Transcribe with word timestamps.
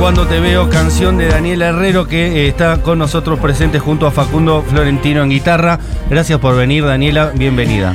Cuando 0.00 0.26
te 0.26 0.40
veo, 0.40 0.70
canción 0.70 1.18
de 1.18 1.28
Daniela 1.28 1.68
Herrero 1.68 2.08
que 2.08 2.46
eh, 2.46 2.48
está 2.48 2.80
con 2.80 2.98
nosotros 2.98 3.38
presente 3.38 3.78
junto 3.78 4.06
a 4.06 4.10
Facundo 4.10 4.64
Florentino 4.66 5.22
en 5.22 5.28
guitarra. 5.28 5.78
Gracias 6.08 6.38
por 6.38 6.56
venir, 6.56 6.86
Daniela, 6.86 7.32
bienvenida. 7.34 7.94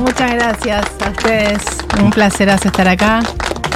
Muchas 0.00 0.32
gracias 0.32 0.84
a 1.00 1.10
ustedes. 1.10 1.62
Un 2.02 2.10
placer 2.10 2.48
estar 2.48 2.88
acá. 2.88 3.20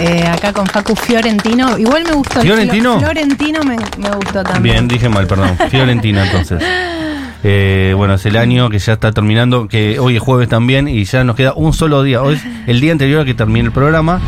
Eh, 0.00 0.26
acá 0.26 0.52
con 0.52 0.66
Facu 0.66 0.96
Fiorentino. 0.96 1.78
Igual 1.78 2.02
me 2.02 2.14
gustó. 2.14 2.40
¿Fiorentino? 2.40 2.98
Me, 3.62 3.76
me 3.76 4.10
gustó 4.10 4.42
también. 4.42 4.62
Bien, 4.62 4.88
dije 4.88 5.08
mal, 5.08 5.28
perdón. 5.28 5.56
Fiorentina, 5.70 6.26
entonces. 6.26 6.60
Eh, 7.44 7.92
bueno, 7.96 8.14
es 8.14 8.24
el 8.24 8.36
año 8.36 8.70
que 8.70 8.78
ya 8.78 8.92
está 8.92 9.10
terminando, 9.10 9.66
que 9.66 9.98
hoy 9.98 10.14
es 10.14 10.22
jueves 10.22 10.48
también 10.48 10.86
y 10.86 11.02
ya 11.02 11.24
nos 11.24 11.34
queda 11.34 11.54
un 11.54 11.72
solo 11.72 12.04
día. 12.04 12.22
Hoy 12.22 12.36
es 12.36 12.42
el 12.68 12.80
día 12.80 12.92
anterior 12.92 13.22
a 13.22 13.24
que 13.24 13.34
termine 13.34 13.66
el 13.66 13.72
programa. 13.72 14.20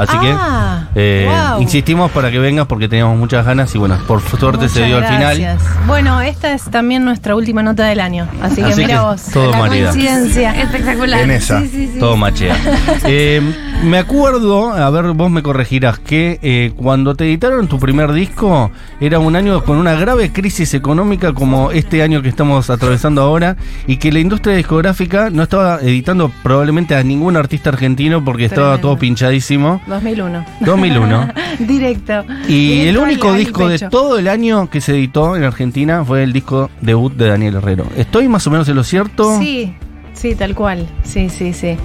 Así 0.00 0.16
Ah, 0.18 0.84
que 0.94 1.22
eh, 1.24 1.28
wow. 1.52 1.60
insistimos 1.62 2.10
para 2.10 2.30
que 2.30 2.38
vengas 2.38 2.66
porque 2.66 2.88
teníamos 2.88 3.18
muchas 3.18 3.44
ganas 3.44 3.74
y 3.74 3.78
bueno, 3.78 3.98
por 4.06 4.20
suerte 4.22 4.68
se 4.68 4.84
dio 4.84 4.96
al 4.96 5.04
final. 5.06 5.58
Bueno, 5.86 6.20
esta 6.20 6.52
es 6.52 6.64
también 6.64 7.04
nuestra 7.04 7.34
última 7.36 7.62
nota 7.62 7.84
del 7.84 8.00
año. 8.00 8.26
Así 8.42 8.62
que 8.62 8.74
mira 8.76 9.02
vos. 9.02 9.22
todo 9.32 9.50
la 9.50 9.58
marida. 9.58 9.90
coincidencia. 9.90 10.60
Espectacular. 10.62 11.20
En 11.20 11.30
esa. 11.32 11.60
Sí, 11.60 11.68
sí, 11.68 11.90
sí. 11.94 11.98
Todo 11.98 12.16
machea. 12.16 12.56
Eh, 13.04 13.40
me 13.82 13.98
acuerdo, 13.98 14.72
a 14.72 14.88
ver, 14.90 15.12
vos 15.12 15.30
me 15.30 15.42
corregirás, 15.42 15.98
que 15.98 16.38
eh, 16.42 16.72
cuando 16.76 17.14
te 17.14 17.24
editaron 17.24 17.66
tu 17.66 17.78
primer 17.78 18.12
disco 18.12 18.70
era 19.00 19.18
un 19.18 19.36
año 19.36 19.64
con 19.64 19.76
una 19.78 19.94
grave 19.94 20.32
crisis 20.32 20.74
económica 20.74 21.32
como 21.32 21.70
este 21.70 22.02
año 22.02 22.20
que 22.22 22.28
estamos 22.28 22.68
atravesando 22.70 23.22
ahora 23.22 23.56
y 23.86 23.96
que 23.96 24.12
la 24.12 24.20
industria 24.20 24.54
discográfica 24.56 25.30
no 25.30 25.42
estaba 25.42 25.78
editando 25.80 26.30
probablemente 26.42 26.94
a 26.94 27.02
ningún 27.02 27.36
artista 27.36 27.70
argentino 27.70 28.22
porque 28.24 28.44
estaba 28.44 28.78
todo 28.78 28.98
pinchadísimo. 28.98 29.80
2001. 29.90 30.44
2001. 30.60 31.28
Directo. 31.58 32.24
Y 32.48 32.80
el 32.82 32.86
Directo 32.86 33.02
único 33.02 33.32
disco 33.34 33.68
de 33.68 33.78
todo 33.78 34.18
el 34.18 34.28
año 34.28 34.70
que 34.70 34.80
se 34.80 34.92
editó 34.92 35.36
en 35.36 35.44
Argentina 35.44 36.04
fue 36.04 36.22
el 36.22 36.32
disco 36.32 36.70
debut 36.80 37.12
de 37.12 37.28
Daniel 37.28 37.56
Herrero. 37.56 37.86
¿Estoy 37.96 38.28
más 38.28 38.46
o 38.46 38.50
menos 38.50 38.68
en 38.68 38.76
lo 38.76 38.84
cierto? 38.84 39.38
Sí, 39.38 39.74
sí, 40.20 40.34
tal 40.34 40.54
cual. 40.54 40.86
Sí, 41.02 41.28
sí, 41.30 41.52
sí. 41.52 41.76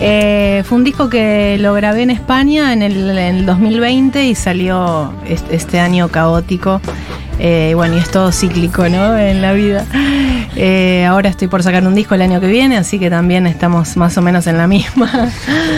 Eh, 0.00 0.62
fue 0.66 0.76
un 0.78 0.84
disco 0.84 1.08
que 1.08 1.56
lo 1.58 1.72
grabé 1.74 2.02
en 2.02 2.10
España 2.10 2.72
en 2.72 2.82
el, 2.82 3.10
en 3.10 3.36
el 3.36 3.46
2020 3.46 4.24
y 4.26 4.34
salió 4.34 5.12
este, 5.50 5.80
año 5.80 6.08
caótico. 6.08 6.80
Eh, 7.40 7.72
bueno, 7.76 7.94
y 7.96 7.98
es 8.00 8.10
todo 8.10 8.32
cíclico, 8.32 8.88
¿no? 8.88 9.16
En 9.16 9.40
la 9.42 9.52
vida. 9.52 9.86
Eh, 10.56 11.06
ahora 11.08 11.28
estoy 11.28 11.46
por 11.46 11.62
sacar 11.62 11.86
un 11.86 11.94
disco 11.94 12.16
el 12.16 12.22
año 12.22 12.40
que 12.40 12.48
viene, 12.48 12.76
así 12.76 12.98
que 12.98 13.10
también 13.10 13.46
estamos 13.46 13.96
más 13.96 14.18
o 14.18 14.22
menos 14.22 14.46
en 14.48 14.58
la 14.58 14.66
misma. 14.66 15.30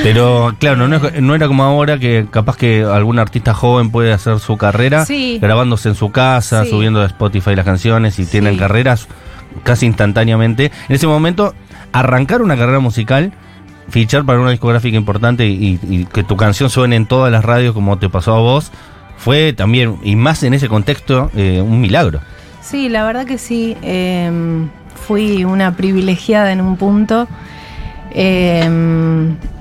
Pero 0.03 0.55
claro, 0.59 0.89
no, 0.89 0.97
es- 0.97 1.21
no 1.21 1.35
era 1.35 1.47
como 1.49 1.63
ahora 1.65 1.99
que 1.99 2.27
capaz 2.31 2.57
que 2.57 2.83
algún 2.83 3.19
artista 3.19 3.53
joven 3.53 3.91
puede 3.91 4.11
hacer 4.13 4.39
su 4.39 4.57
carrera 4.57 5.05
Sí. 5.05 5.39
grabándose 5.41 5.91
en 5.91 5.95
su 5.97 6.11
casa, 6.13 6.65
Sí. 6.65 6.71
subiendo 6.71 7.03
a 7.03 7.07
Spotify 7.07 7.55
las 7.55 7.67
canciones 7.67 8.19
y 8.19 8.25
Sí. 8.25 8.31
tienen 8.31 8.57
carreras 8.57 9.07
casi 9.63 9.87
instantáneamente. 9.87 10.73
En 10.89 10.95
ese 10.95 11.07
momento, 11.07 11.55
arrancar 11.93 12.43
una 12.43 12.57
carrera 12.57 12.81
musical, 12.81 13.33
fichar 13.89 14.25
para 14.25 14.41
una 14.41 14.51
discográfica 14.51 14.97
importante 14.97 15.47
y, 15.47 16.07
que 16.13 16.25
tu 16.25 16.37
canción 16.37 16.71
suene 16.71 16.97
en 16.97 17.07
todas 17.07 17.33
las 17.33 17.45
radios 17.45 17.75
como 17.75 17.99
te 17.99 18.09
pasó 18.09 18.35
a 18.35 18.41
vos, 18.41 18.71
fue 19.17 19.53
también, 19.53 19.99
y 20.03 20.17
más 20.17 20.43
en 20.43 20.55
ese 20.55 20.69
contexto, 20.69 21.31
eh, 21.35 21.61
un 21.61 21.81
milagro. 21.81 22.21
Sí, 22.63 22.89
la 22.89 23.05
verdad 23.05 23.27
que 23.27 23.39
sí. 23.39 23.77
eh, 23.83 24.31
fui 25.07 25.45
una 25.45 25.77
privilegiada 25.77 26.53
en 26.53 26.61
un 26.61 26.77
punto. 26.77 27.27
Eh, 28.13 28.69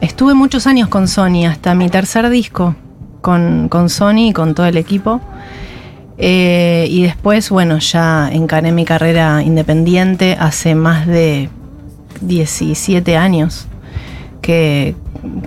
estuve 0.01 0.33
muchos 0.33 0.67
años 0.67 0.89
con 0.89 1.07
Sony, 1.07 1.45
hasta 1.45 1.73
mi 1.75 1.89
tercer 1.89 2.29
disco 2.29 2.75
con, 3.21 3.69
con 3.69 3.89
Sony 3.89 4.29
y 4.29 4.33
con 4.33 4.55
todo 4.55 4.65
el 4.65 4.77
equipo. 4.77 5.21
Eh, 6.21 6.85
y 6.89 7.03
después, 7.03 7.49
bueno, 7.49 7.79
ya 7.79 8.29
encaré 8.29 8.73
mi 8.73 8.83
carrera 8.83 9.41
independiente 9.41 10.35
hace 10.37 10.75
más 10.75 11.07
de 11.07 11.49
17 12.21 13.15
años. 13.15 13.67
Que, 14.41 14.95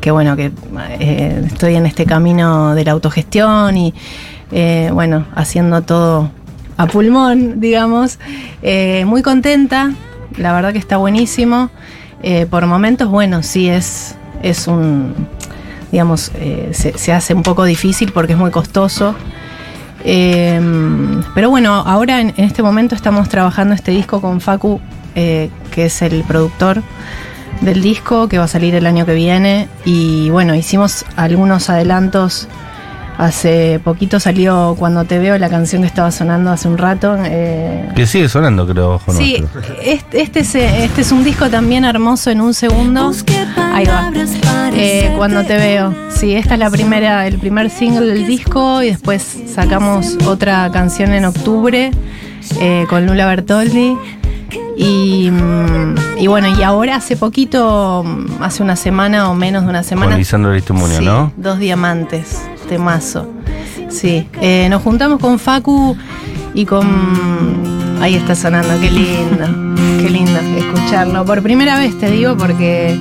que 0.01 0.11
bueno, 0.11 0.35
que 0.35 0.51
eh, 0.99 1.43
estoy 1.47 1.77
en 1.77 1.85
este 1.85 2.07
camino 2.07 2.75
de 2.75 2.85
la 2.85 2.93
autogestión 2.93 3.77
y 3.77 3.95
eh, 4.51 4.91
bueno, 4.93 5.27
haciendo 5.35 5.83
todo 5.83 6.31
a 6.79 6.87
pulmón, 6.87 7.61
digamos. 7.61 8.19
Muy 9.05 9.21
contenta, 9.21 9.93
la 10.39 10.55
verdad 10.55 10.73
que 10.73 10.79
está 10.79 10.97
buenísimo. 10.97 11.71
Por 12.51 12.67
momentos, 12.67 13.09
bueno, 13.11 13.43
sí 13.43 13.69
es, 13.69 14.15
es 14.43 14.69
un, 14.69 15.15
digamos, 15.91 16.33
se 16.73 17.13
hace 17.13 17.35
un 17.35 17.43
poco 17.43 17.65
difícil 17.65 18.13
porque 18.13 18.33
es 18.33 18.39
muy 18.39 18.51
costoso. 18.51 19.15
Eh, 20.05 20.61
pero 21.35 21.51
bueno, 21.51 21.75
ahora 21.75 22.21
en, 22.21 22.35
en 22.37 22.45
este 22.45 22.63
momento 22.63 22.95
estamos 22.95 23.29
trabajando 23.29 23.75
este 23.75 23.91
disco 23.91 24.21
con 24.21 24.41
Facu, 24.41 24.81
eh, 25.15 25.51
que 25.71 25.87
es 25.87 26.03
el 26.03 26.23
productor 26.25 26.83
del 27.61 27.83
disco, 27.83 28.29
que 28.29 28.39
va 28.39 28.45
a 28.45 28.49
salir 28.49 28.75
el 28.75 28.87
año 28.87 29.07
que 29.07 29.15
viene. 29.15 29.69
Y 29.85 30.31
bueno, 30.31 30.55
hicimos 30.55 31.05
algunos 31.17 31.71
adelantos. 31.71 32.49
Hace 33.23 33.81
poquito 33.85 34.19
salió 34.19 34.75
Cuando 34.77 35.05
te 35.05 35.19
veo 35.21 35.39
la 35.39 35.49
canción 35.49 35.83
que 35.83 35.87
estaba 35.89 36.11
sonando 36.11 36.51
hace 36.51 36.67
un 36.67 36.77
rato. 36.77 37.17
eh, 37.25 37.89
Que 37.95 38.05
sigue 38.07 38.29
sonando, 38.29 38.67
creo, 38.67 38.95
ojo 38.95 39.13
Sí, 39.13 39.37
nuestro. 39.39 39.63
este, 39.83 40.23
este, 40.23 40.41
es, 40.41 40.55
eh, 40.57 40.85
este 40.85 41.03
es 41.03 41.13
un 41.13 41.23
disco 41.23 41.49
también 41.49 41.85
hermoso 41.85 42.31
en 42.31 42.41
un 42.41 42.53
segundo. 42.53 43.13
Ahí 43.73 43.85
va. 43.87 44.11
Eh, 44.75 45.13
cuando 45.17 45.45
te 45.45 45.57
veo. 45.57 45.95
Sí, 46.11 46.35
esta 46.35 46.55
es 46.55 46.59
la 46.61 46.71
primera, 46.71 47.27
el 47.29 47.39
primer 47.39 47.71
single 47.71 48.07
del 48.07 48.27
disco 48.27 48.83
y 48.83 48.89
después 48.89 49.25
sacamos 49.55 50.17
otra 50.27 50.69
canción 50.73 51.13
en 51.13 51.25
octubre 51.25 51.91
eh, 52.61 52.87
con 52.89 53.07
Lula 53.07 53.27
Bertoldi. 53.27 53.97
Y, 54.77 55.31
mm, 55.31 55.95
y 56.19 56.27
bueno, 56.27 56.49
y 56.59 56.63
ahora 56.63 56.97
hace 56.97 57.17
poquito, 57.17 58.03
mm, 58.05 58.43
hace 58.43 58.63
una 58.63 58.75
semana 58.75 59.31
o 59.31 59.35
menos 59.35 59.63
de 59.65 59.69
una 59.71 59.83
semana. 59.83 60.11
Con 60.13 60.19
Lisandro 60.19 60.51
Aristimuño, 60.51 60.99
Sí, 60.99 61.05
¿no? 61.05 61.33
Dos 61.37 61.59
diamantes, 61.59 62.41
temazo. 62.73 63.29
Sí, 63.91 64.27
eh, 64.41 64.67
nos 64.71 64.83
juntamos 64.83 65.21
con 65.21 65.39
Facu 65.39 65.95
y 66.55 66.65
con... 66.65 66.87
Ahí 68.01 68.15
está 68.15 68.35
sonando, 68.35 68.71
qué 68.81 68.91
lindo, 68.91 69.77
qué 70.01 70.09
lindo 70.11 70.41
escucharlo. 70.57 71.25
Por 71.27 71.43
primera 71.43 71.79
vez 71.79 71.97
te 72.01 72.11
digo 72.11 72.37
porque 72.37 72.99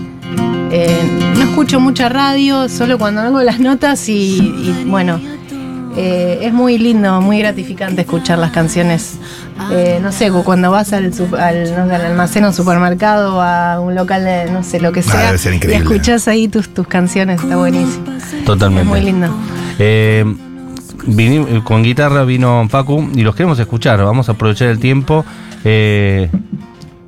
eh, 0.72 1.32
no 1.38 1.44
escucho 1.44 1.80
mucha 1.80 2.10
radio, 2.10 2.68
solo 2.68 2.98
cuando 3.00 3.22
hago 3.22 3.42
las 3.42 3.60
notas 3.62 4.08
y, 4.10 4.40
y, 4.40 4.84
bueno, 4.88 5.20
eh, 5.98 6.40
es 6.44 6.54
muy 6.54 6.78
lindo, 6.78 7.20
muy 7.22 7.40
gratificante 7.40 8.02
escuchar 8.02 8.38
las 8.40 8.52
canciones. 8.52 9.16
Eh, 9.72 10.00
no 10.02 10.12
sé, 10.12 10.30
cu- 10.32 10.44
cuando 10.44 10.70
vas 10.70 10.92
al, 10.94 11.06
al, 11.40 11.76
no 11.88 11.96
al 11.96 12.06
almacén 12.06 12.44
o 12.44 12.52
supermercado 12.54 13.38
o 13.38 13.42
a 13.42 13.80
un 13.80 13.96
local 13.96 14.24
de 14.26 14.52
no 14.52 14.64
sé 14.64 14.80
lo 14.82 14.92
que 14.92 15.00
Ah, 15.00 15.04
sea 15.04 15.38
ser 15.38 15.54
y 15.64 15.74
escuchas 15.74 16.28
ahí 16.28 16.48
tus, 16.48 16.70
tus 16.74 16.88
canciones, 16.88 17.42
está 17.42 17.56
buenísimo. 17.56 18.04
Totalmente. 18.46 18.84
Es 18.84 18.88
muy 18.88 19.02
lindo. 19.02 19.28
Eh, 19.80 20.26
vini- 21.08 21.62
con 21.64 21.84
guitarra 21.84 22.24
vino 22.24 22.68
Facu 22.70 23.10
y 23.16 23.22
los 23.22 23.36
queremos 23.36 23.60
escuchar. 23.60 24.04
Vamos 24.04 24.30
a 24.30 24.34
aprovechar 24.34 24.68
el 24.70 24.80
tiempo. 24.80 25.26
Eh, 25.64 26.30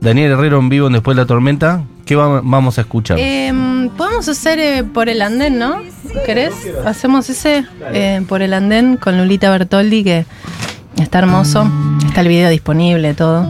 Daniel 0.02 0.32
Herrero 0.34 0.60
en 0.60 0.70
vivo 0.70 0.88
en 0.88 0.94
Después 0.94 1.16
de 1.16 1.22
la 1.24 1.26
Tormenta. 1.28 1.84
¿Qué 2.06 2.16
va- 2.16 2.42
vamos 2.44 2.78
a 2.78 2.82
escuchar? 2.82 3.18
Em, 3.20 3.90
Podemos 3.90 4.28
hacer 4.28 4.60
eh, 4.60 4.84
por 4.84 5.08
el 5.08 5.22
andén, 5.22 5.58
¿no? 5.60 5.78
¿Querés? 6.26 6.54
Hacemos 6.86 7.30
ese 7.30 7.66
eh, 7.94 8.22
por 8.28 8.42
el 8.42 8.54
andén 8.54 8.98
con 8.98 9.18
Lulita 9.18 9.50
Bertoldi, 9.50 10.04
que 10.04 10.26
está 10.98 11.20
hermoso. 11.20 11.70
Está 12.06 12.22
el 12.22 12.28
video 12.28 12.50
disponible, 12.50 13.14
todo. 13.14 13.46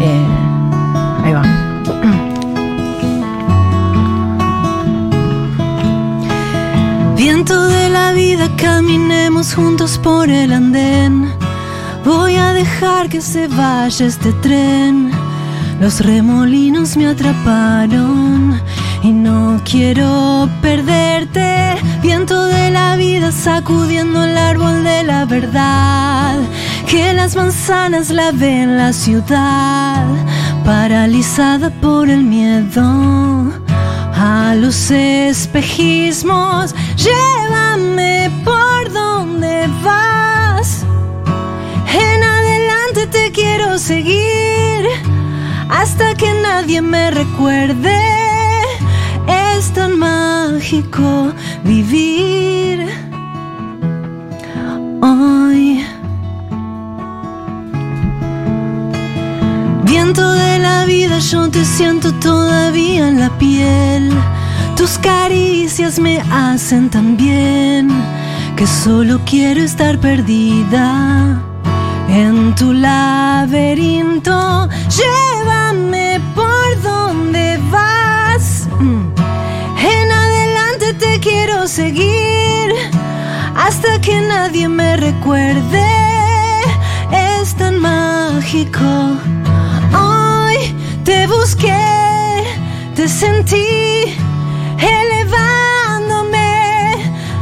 Eh, 0.00 0.26
Viento 7.28 7.66
de 7.66 7.88
la 7.88 8.12
vida, 8.12 8.48
caminemos 8.56 9.52
juntos 9.52 9.98
por 9.98 10.30
el 10.30 10.52
andén. 10.52 11.28
Voy 12.04 12.36
a 12.36 12.52
dejar 12.52 13.08
que 13.08 13.20
se 13.20 13.48
vaya 13.48 14.06
este 14.06 14.32
tren. 14.34 15.10
Los 15.80 15.98
remolinos 16.06 16.96
me 16.96 17.08
atraparon 17.08 18.60
y 19.02 19.10
no 19.10 19.60
quiero 19.64 20.48
perderte. 20.62 21.74
Viento 22.00 22.46
de 22.46 22.70
la 22.70 22.94
vida 22.94 23.32
sacudiendo 23.32 24.22
el 24.22 24.38
árbol 24.38 24.84
de 24.84 25.02
la 25.02 25.24
verdad. 25.24 26.38
Que 26.88 27.12
las 27.12 27.34
manzanas 27.34 28.10
la 28.10 28.30
ven 28.30 28.76
la 28.76 28.92
ciudad, 28.92 30.06
paralizada 30.64 31.70
por 31.70 32.08
el 32.08 32.22
miedo 32.22 33.52
a 34.16 34.54
los 34.54 34.90
espejismos. 34.90 36.74
Llévame 36.96 38.30
por 38.44 38.90
donde 38.90 39.68
vas. 39.84 40.84
En 41.92 42.22
adelante 42.22 43.06
te 43.06 43.32
quiero 43.32 43.78
seguir 43.78 44.86
hasta 45.68 46.14
que 46.14 46.32
nadie 46.42 46.80
me 46.80 47.10
recuerde. 47.10 48.00
Es 49.28 49.72
tan 49.72 49.98
mágico 49.98 51.32
vivir 51.64 52.88
hoy. 55.02 55.84
Viento 59.84 60.32
de 60.32 60.58
la 60.58 60.84
vida, 60.86 61.18
yo 61.18 61.50
te 61.50 61.64
siento 61.64 62.12
todavía 62.14 63.08
en 63.08 63.20
la 63.20 63.30
piel 63.38 64.12
tus 64.86 64.98
caricias 64.98 65.98
me 65.98 66.20
hacen 66.30 66.88
tan 66.88 67.16
bien 67.16 67.88
que 68.54 68.68
solo 68.68 69.20
quiero 69.26 69.60
estar 69.60 69.98
perdida 69.98 71.42
en 72.08 72.54
tu 72.54 72.72
laberinto. 72.72 74.68
Llévame 74.98 76.20
por 76.36 76.82
donde 76.82 77.58
vas. 77.68 78.68
Mm. 78.78 79.08
En 79.84 80.12
adelante 80.12 80.94
te 80.94 81.18
quiero 81.18 81.66
seguir 81.66 82.72
hasta 83.56 84.00
que 84.00 84.20
nadie 84.20 84.68
me 84.68 84.96
recuerde. 84.98 85.88
Es 87.10 87.56
tan 87.56 87.80
mágico. 87.80 89.18
Hoy 89.92 90.56
te 91.02 91.26
busqué, 91.26 92.44
te 92.94 93.08
sentí 93.08 94.16
elevándome. 94.78 96.50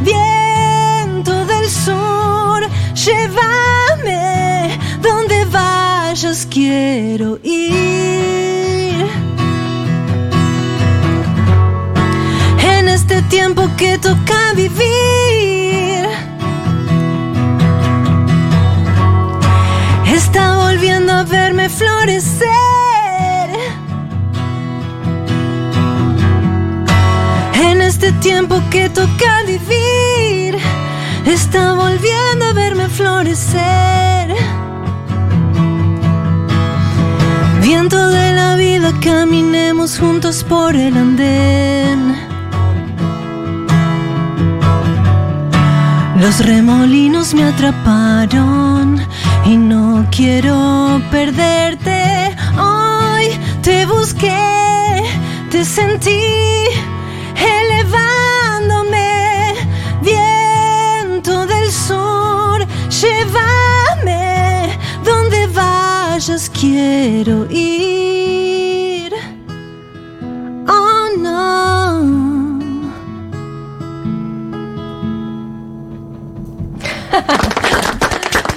Viento 0.02 1.44
del 1.46 1.68
sur, 1.68 2.66
llévame 2.94 4.78
donde 5.00 5.44
vayas, 5.46 6.46
quiero 6.50 7.38
ir. 7.42 9.06
En 12.76 12.88
este 12.88 13.22
tiempo 13.22 13.68
que 13.76 13.98
toca 13.98 14.52
vivir. 14.54 16.08
Está 20.06 20.56
volviendo 20.56 21.12
a 21.12 21.24
verme 21.24 21.68
florecer. 21.68 22.53
Tiempo 28.24 28.58
que 28.70 28.88
toca 28.88 29.42
vivir, 29.46 30.56
está 31.26 31.74
volviendo 31.74 32.46
a 32.46 32.52
verme 32.54 32.88
florecer. 32.88 34.34
Viento 37.60 38.08
de 38.08 38.32
la 38.32 38.56
vida, 38.56 38.94
caminemos 39.02 39.98
juntos 39.98 40.42
por 40.42 40.74
el 40.74 40.96
andén. 40.96 42.16
Los 46.18 46.42
remolinos 46.46 47.34
me 47.34 47.44
atraparon 47.44 49.06
y 49.44 49.54
no 49.58 50.06
quiero 50.10 50.98
perderte. 51.10 52.34
Hoy 52.56 53.26
te 53.60 53.84
busqué, 53.84 55.02
te 55.50 55.62
sentí 55.62 56.22
elevándome. 57.36 58.13
Llévame 63.04 64.78
donde 65.04 65.46
vayas, 65.48 66.50
quiero 66.50 67.46
ir. 67.50 69.12
Oh 70.68 71.08
no. 71.18 72.02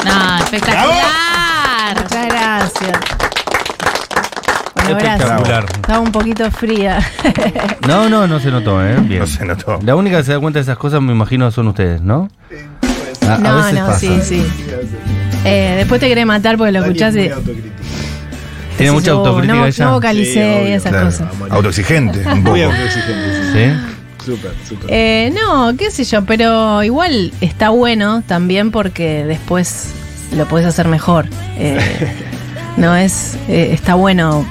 No, 0.06 0.38
espectacular. 0.40 1.98
Muchas 2.02 2.26
gracias. 2.28 3.00
Bueno, 4.76 5.00
gracias. 5.00 5.20
Espectacular. 5.20 5.66
Estaba 5.66 6.00
un 6.00 6.12
poquito 6.12 6.50
fría. 6.52 7.00
No, 7.88 8.10
no, 8.10 8.28
no 8.28 8.40
se 8.40 8.52
notó, 8.52 8.86
¿eh? 8.86 8.96
Bien. 9.02 9.20
No 9.20 9.28
se 9.28 9.46
notó. 9.46 9.80
La 9.84 9.96
única 9.96 10.18
que 10.18 10.24
se 10.24 10.32
da 10.34 10.40
cuenta 10.40 10.60
de 10.60 10.64
esas 10.64 10.78
cosas, 10.78 11.02
me 11.02 11.12
imagino, 11.12 11.52
son 11.52 11.68
ustedes, 11.68 12.02
¿no? 12.02 12.30
A- 13.28 13.36
a 13.36 13.38
no, 13.40 13.56
veces 13.58 13.74
no, 13.74 13.86
pasa. 13.88 14.00
sí, 14.00 14.20
sí. 14.24 14.46
Eh, 15.46 15.74
después 15.78 16.00
te 16.02 16.08
querés 16.08 16.26
matar 16.26 16.58
porque 16.58 16.72
lo 16.72 16.80
escuchás 16.82 17.16
y. 17.16 17.30
Tiene 18.78 18.92
mucha 18.92 19.12
decís, 19.12 19.12
"Oh, 19.12 19.28
autocrítica 19.28 19.56
no, 19.56 19.66
ella. 19.66 19.86
No 19.86 19.94
vocalicé 19.94 20.34
Sí, 20.34 20.40
obvio, 20.40 20.70
y 20.70 20.72
esas 20.74 20.92
Claro, 20.92 21.06
cosas. 21.08 21.28
Autoexigente, 21.50 22.20
un 22.20 22.44
poco. 22.44 22.50
Muy 22.52 22.62
autoexigente, 22.62 23.34
sí. 23.34 23.52
¿Sí? 23.54 24.26
Súper, 24.26 24.52
súper. 24.68 24.90
Eh, 24.92 25.34
no, 25.34 25.76
qué 25.78 25.90
sé 25.90 26.04
yo, 26.04 26.24
pero 26.26 26.84
igual 26.84 27.32
está 27.42 27.70
bueno 27.70 28.22
también 28.28 28.72
porque 28.72 29.24
después 29.26 29.88
lo 30.36 30.46
puedes 30.48 30.68
hacer 30.68 30.88
mejor. 30.90 31.26
Eh, 31.58 31.80
no 32.78 32.96
es. 32.96 33.36
eh, 33.48 33.70
está 33.74 33.96
bueno, 33.96 34.46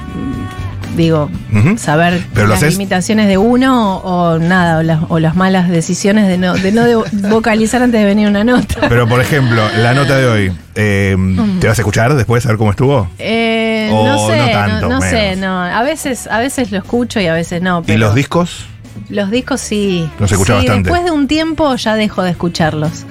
mm, 0.97 0.99
digo, 0.99 1.29
saber 1.77 2.25
Pero 2.33 2.47
las 2.47 2.61
limitaciones 2.63 3.27
de 3.27 3.37
uno 3.37 3.97
o 3.97 4.37
nada, 4.39 4.79
o 4.79 4.83
las, 4.83 4.99
o 5.09 5.19
las 5.19 5.35
malas 5.35 5.69
decisiones 5.69 6.27
de 6.27 6.37
no, 6.37 6.53
de 6.53 6.71
no 6.71 6.83
de- 6.83 6.95
vocalizar 7.29 7.81
antes 7.81 7.99
de 8.01 8.05
venir 8.05 8.27
una 8.27 8.43
nota. 8.43 8.87
Pero, 8.89 9.07
por 9.07 9.21
ejemplo, 9.21 9.61
la 9.77 9.93
nota 9.93 10.17
de 10.17 10.25
hoy, 10.27 10.51
eh, 10.75 11.15
¿te 11.59 11.67
vas 11.67 11.77
a 11.79 11.81
escuchar 11.81 12.13
después 12.15 12.45
a 12.45 12.49
ver 12.49 12.57
cómo 12.57 12.71
estuvo? 12.71 13.07
Eh, 13.19 13.89
O 13.93 14.05
no 14.05 14.27
sé, 14.27 14.37
no 14.37 14.51
tanto, 14.51 14.89
no 14.89 15.01
sé, 15.01 15.35
no. 15.37 15.61
A 15.61 15.83
veces, 15.83 16.27
a 16.27 16.39
veces 16.39 16.71
lo 16.71 16.77
escucho 16.79 17.19
y 17.19 17.27
a 17.27 17.33
veces 17.33 17.61
no. 17.61 17.79
¿Y 17.79 17.83
pero 17.87 17.99
los 17.99 18.15
discos? 18.15 18.65
Los 19.09 19.29
discos 19.31 19.61
sí. 19.61 20.09
Los 20.19 20.31
escucha 20.31 20.53
sí, 20.59 20.65
bastante. 20.67 20.89
Después 20.89 21.05
de 21.05 21.11
un 21.11 21.27
tiempo 21.27 21.73
ya 21.75 21.95
dejo 21.95 22.23
de 22.23 22.31
escucharlos. 22.31 23.05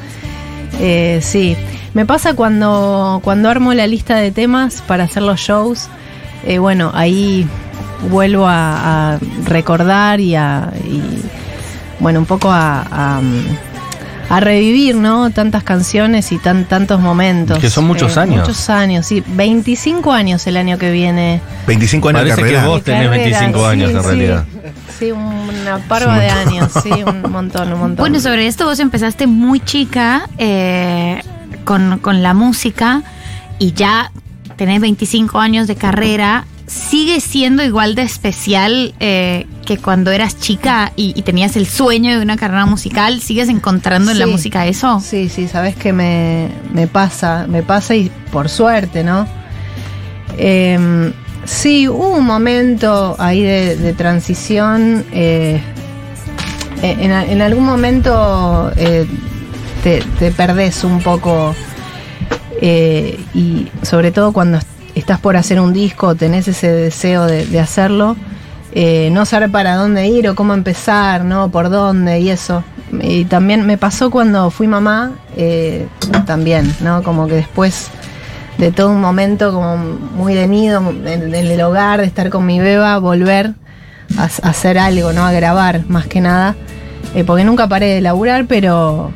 Eh, 0.81 1.21
sí. 1.23 1.57
Me 1.95 2.05
pasa 2.05 2.35
cuando, 2.35 3.21
cuando 3.25 3.49
armo 3.49 3.73
la 3.73 3.87
lista 3.87 4.17
de 4.17 4.31
temas 4.31 4.83
para 4.87 5.05
hacer 5.05 5.23
los 5.23 5.41
shows. 5.41 5.89
eh, 6.45 6.59
bueno, 6.59 6.91
ahí 6.95 7.47
vuelvo 8.11 8.47
a, 8.47 9.15
a 9.15 9.19
recordar 9.45 10.21
y 10.21 10.35
a. 10.35 10.71
y, 10.85 11.03
bueno, 12.01 12.21
un 12.21 12.27
poco 12.27 12.51
a. 12.51 12.81
a, 12.91 13.21
a 14.29 14.41
revivir, 14.41 14.97
¿no? 14.97 15.31
Tantas 15.31 15.63
canciones 15.63 16.33
y 16.33 16.39
tan, 16.39 16.65
tantos 16.65 17.01
momentos. 17.01 17.59
Eh, 17.59 17.61
Que 17.61 17.71
son 17.71 17.85
muchos 17.87 18.17
años. 18.17 18.41
Muchos 18.41 18.69
años, 18.71 19.07
sí. 19.07 19.23
25 19.25 20.13
años 20.13 20.45
el 20.49 20.57
año 20.57 20.79
que 20.79 20.91
viene. 20.91 21.41
25 21.69 22.09
años 22.09 22.23
Parece 22.23 22.43
de 22.43 22.49
que 22.49 22.55
carrera. 22.55 22.69
vos 22.69 22.83
tenés 22.83 23.09
Carrera, 23.09 23.23
25 23.39 23.59
sí, 23.61 23.65
años 23.67 23.91
en 23.93 24.01
sí. 24.01 24.07
realidad. 24.07 24.45
Sí, 24.99 25.13
una 25.13 25.79
parva 25.87 26.19
de 26.19 26.29
años, 26.29 26.73
sí, 26.83 26.91
un 27.07 27.31
montón, 27.31 27.73
un 27.73 27.79
montón. 27.79 27.97
Bueno, 28.03 28.19
sobre 28.19 28.49
esto 28.49 28.65
vos 28.65 28.81
empezaste 28.81 29.29
muy 29.29 29.61
chica 29.61 30.29
eh, 30.39 31.23
con, 31.65 32.01
con 32.01 32.21
la 32.25 32.35
música 32.35 33.03
y 33.61 33.75
ya 33.75 34.11
tenés 34.57 34.81
25 34.81 35.39
años 35.39 35.69
de 35.69 35.77
carrera. 35.77 36.47
¿Sigue 36.67 37.21
siendo 37.21 37.63
igual 37.63 37.95
de 37.95 38.03
especial 38.03 38.95
eh, 38.99 39.47
que 39.65 39.79
cuando 39.79 40.11
eras 40.11 40.39
chica 40.41 40.93
y, 40.97 41.13
y 41.17 41.23
tenías 41.23 41.57
el 41.57 41.67
sueño 41.67 42.17
de 42.17 42.23
una 42.23 42.37
carrera 42.37 42.67
musical? 42.67 43.21
¿Sigues 43.21 43.49
encontrando 43.49 44.11
en 44.11 44.19
la 44.19 44.27
música 44.27 44.67
eso? 44.67 45.01
Sí, 45.01 45.29
sí, 45.29 45.47
sabes 45.47 45.77
que 45.77 45.93
me, 45.93 46.49
me 46.73 46.89
pasa, 46.89 47.47
me 47.49 47.63
pasa 47.63 47.95
y 47.95 48.11
por 48.33 48.49
suerte, 48.49 49.05
¿no? 49.05 49.29
Eh, 50.39 51.13
sí, 51.45 51.89
hubo 51.89 52.17
un 52.17 52.25
momento 52.27 53.15
ahí 53.19 53.43
de, 53.43 53.77
de 53.77 53.93
transición. 53.93 55.05
eh, 55.13 55.61
en, 56.83 57.11
en 57.11 57.41
algún 57.43 57.65
momento 57.65 58.71
eh, 58.77 59.07
te, 59.83 60.03
te 60.19 60.31
perdés 60.31 60.85
un 60.85 61.01
poco 61.01 61.55
eh, 62.61 63.19
y 63.35 63.69
sobre 63.83 64.11
todo 64.13 64.33
cuando 64.33 64.59
estás 64.59 64.76
por 65.21 65.37
hacer 65.37 65.61
un 65.61 65.73
disco, 65.73 66.15
tenés 66.15 66.49
ese 66.49 66.73
deseo 66.73 67.27
de, 67.27 67.61
hacerlo, 67.61 68.17
eh, 68.73 69.11
no 69.13 69.25
saber 69.25 69.51
para 69.51 69.77
dónde 69.77 70.07
ir 70.09 70.29
o 70.29 70.35
cómo 70.35 70.55
empezar, 70.55 71.25
¿no? 71.25 71.51
Por 71.51 71.71
dónde 71.71 72.21
y 72.21 72.31
eso. 72.31 72.65
Y 73.01 73.25
también 73.25 73.67
me 73.67 73.79
pasó 73.79 74.11
cuando 74.11 74.51
fui 74.51 74.67
mamá, 74.67 75.13
eh, 75.37 75.87
también, 76.27 76.75
¿no? 76.81 77.03
Como 77.03 77.27
que 77.27 77.35
después 77.35 77.89
de 78.59 78.73
todo 78.73 78.91
un 78.91 79.01
momento 79.01 79.53
como 79.53 79.77
muy 79.77 80.35
de 80.35 80.47
nido 80.47 80.81
en, 81.05 81.35
en 81.35 81.35
el 81.35 81.61
hogar, 81.61 82.01
de 82.01 82.07
estar 82.07 82.31
con 82.31 82.47
mi 82.47 82.59
beba, 82.59 82.99
volver 82.99 83.55
a, 84.19 84.25
hacer 84.25 84.79
algo, 84.79 85.13
¿no? 85.13 85.25
A 85.25 85.33
grabar 85.33 85.85
más 85.89 86.07
que 86.07 86.21
nada. 86.21 86.55
Eh, 87.15 87.25
porque 87.25 87.45
nunca 87.45 87.69
paré 87.69 87.95
de 87.95 88.01
laburar, 88.01 88.47
pero 88.47 89.13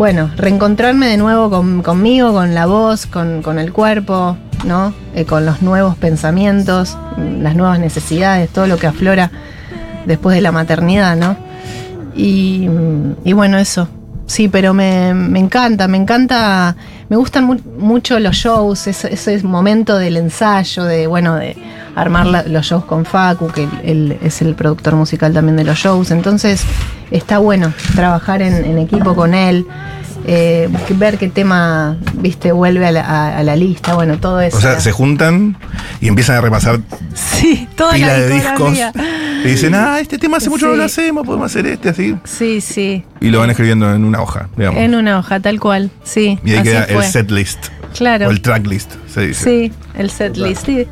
bueno, 0.00 0.30
reencontrarme 0.34 1.08
de 1.08 1.18
nuevo 1.18 1.50
con- 1.50 1.82
conmigo, 1.82 2.32
con 2.32 2.54
la 2.54 2.64
voz, 2.64 3.04
con, 3.04 3.42
el 3.58 3.70
cuerpo, 3.70 4.38
¿no? 4.64 4.94
Eh, 5.14 5.26
con 5.26 5.44
los 5.44 5.60
nuevos 5.60 5.94
pensamientos, 5.94 6.96
las 7.18 7.54
nuevas 7.54 7.78
necesidades, 7.78 8.48
todo 8.48 8.66
lo 8.66 8.78
que 8.78 8.86
aflora 8.86 9.30
después 10.06 10.34
de 10.34 10.40
la 10.40 10.52
maternidad, 10.52 11.16
¿no? 11.16 11.36
Y, 12.16 12.66
bueno, 13.34 13.58
eso. 13.58 13.88
Sí, 14.24 14.48
pero 14.48 14.72
me, 14.72 15.12
me 15.12 15.38
encanta, 15.38 15.86
me 15.86 15.98
encanta, 15.98 16.76
me 17.10 17.16
gustan 17.18 17.44
mu- 17.44 17.60
mucho 17.78 18.18
los 18.20 18.36
shows, 18.36 18.86
ese, 18.86 19.12
ese 19.12 19.42
momento 19.42 19.98
del 19.98 20.16
ensayo, 20.16 20.84
de, 20.84 21.08
bueno, 21.08 21.34
de 21.36 21.58
armar 21.96 22.26
la- 22.26 22.42
los 22.44 22.66
shows 22.66 22.84
con 22.84 23.04
Facu, 23.04 23.48
que 23.48 23.64
él, 23.64 23.70
él 23.84 24.18
es 24.22 24.42
el 24.42 24.54
productor 24.54 24.94
musical 24.94 25.32
también 25.32 25.56
de 25.56 25.64
los 25.64 25.78
shows. 25.78 26.10
Entonces, 26.10 26.62
está 27.10 27.38
bueno 27.38 27.72
trabajar 27.94 28.42
en, 28.42 28.64
en 28.64 28.78
equipo 28.78 29.14
con 29.14 29.34
él. 29.34 29.66
eh, 30.26 30.68
ver 30.96 31.16
qué 31.16 31.28
tema, 31.28 31.96
viste, 32.16 32.52
vuelve 32.52 32.86
a 32.86 32.92
la, 32.92 33.00
a- 33.00 33.38
a 33.38 33.42
la 33.42 33.56
lista, 33.56 33.94
bueno, 33.94 34.18
todo 34.18 34.38
eso. 34.42 34.58
O 34.58 34.60
sea, 34.60 34.78
se 34.78 34.92
juntan 34.92 35.56
y 36.00 36.08
empiezan 36.08 36.36
a 36.36 36.40
repasar 36.42 36.78
sí, 37.14 37.66
toda 37.74 37.94
pila 37.94 38.06
la 38.08 38.18
de 38.18 38.28
discos. 38.28 38.78
Y 39.42 39.48
dicen, 39.48 39.74
ah, 39.74 39.98
este 39.98 40.18
tema 40.18 40.36
hace 40.36 40.50
mucho 40.50 40.66
no 40.66 40.72
lo 40.76 40.86
Sí. 40.88 41.00
hacemos, 41.00 41.24
podemos 41.26 41.46
hacer 41.50 41.66
este 41.66 41.88
así. 41.88 42.16
Sí, 42.24 42.60
sí, 42.60 43.02
Y 43.22 43.30
lo 43.30 43.38
van 43.40 43.48
escribiendo 43.48 43.92
en 43.94 44.04
una 44.04 44.20
hoja, 44.20 44.50
digamos. 44.58 44.78
en 44.82 44.94
una 44.94 45.18
hoja, 45.18 45.40
tal 45.40 45.58
cual, 45.58 45.90
sí. 46.04 46.38
y 46.44 46.50
ahí 46.50 46.56
así 46.58 46.68
queda 46.68 46.84
el 46.84 46.94
fue. 46.96 47.04
set 47.04 47.30
list. 47.30 47.68
Claro. 47.96 48.28
O 48.28 48.30
el 48.30 48.40
track 48.40 48.66
list, 48.66 48.92
se 49.08 49.22
dice. 49.28 49.44
Sí, 49.44 49.72
el 49.96 50.10
set 50.10 50.36
list. 50.36 50.66
sí. 50.66 50.86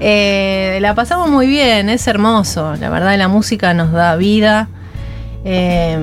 Eh, 0.00 0.78
la 0.80 0.94
pasamos 0.94 1.28
muy 1.30 1.46
bien, 1.46 1.88
es 1.88 2.06
hermoso. 2.08 2.74
La 2.76 2.88
verdad, 2.90 3.16
la 3.18 3.28
música 3.28 3.74
nos 3.74 3.92
da 3.92 4.16
vida. 4.16 4.68
Eh, 5.44 5.98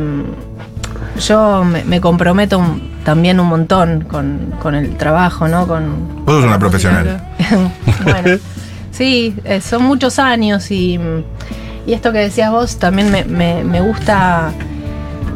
yo 1.27 1.63
me, 1.63 1.83
me 1.83 2.01
comprometo 2.01 2.59
un- 2.59 2.95
también 3.03 3.39
un 3.39 3.47
montón 3.47 4.01
con, 4.01 4.53
con 4.61 4.75
el 4.75 4.97
trabajo, 4.97 5.47
¿no? 5.47 5.67
Con, 5.67 6.25
Vos 6.25 6.35
sos 6.35 6.45
una 6.45 6.59
profesional. 6.59 7.21
bueno, 8.03 8.39
sí, 8.91 9.35
eh, 9.43 9.61
son 9.61 9.83
muchos 9.83 10.19
años 10.19 10.71
y, 10.71 10.99
y 11.85 11.93
esto 11.93 12.11
que 12.11 12.19
decías 12.19 12.51
vos 12.51 12.77
también 12.77 13.11
me, 13.11 13.23
me- 13.25 13.63
me 13.63 13.81
gusta. 13.81 14.51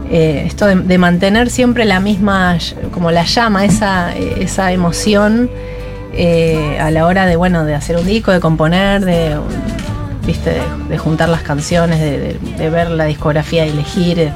Eh, 0.09 0.43
esto 0.45 0.65
de, 0.65 0.75
de 0.75 0.97
mantener 0.97 1.49
siempre 1.49 1.85
la 1.85 1.99
misma, 1.99 2.57
como 2.91 3.11
la 3.11 3.23
llama, 3.25 3.65
esa, 3.65 4.15
esa 4.15 4.71
emoción 4.71 5.49
eh, 6.13 6.77
a 6.79 6.89
la 6.91 7.05
hora 7.05 7.25
de, 7.25 7.35
bueno, 7.35 7.65
de 7.65 7.75
hacer 7.75 7.95
un 7.97 8.05
disco, 8.05 8.31
de 8.31 8.39
componer, 8.39 9.05
de, 9.05 9.35
viste, 10.25 10.49
de, 10.51 10.61
de 10.89 10.97
juntar 10.97 11.29
las 11.29 11.41
canciones, 11.41 11.99
de, 11.99 12.19
de- 12.19 12.39
de 12.57 12.69
ver 12.69 12.89
la 12.89 13.05
discografía 13.05 13.65
y 13.65 13.69
elegir, 13.69 14.19
eh, 14.19 14.31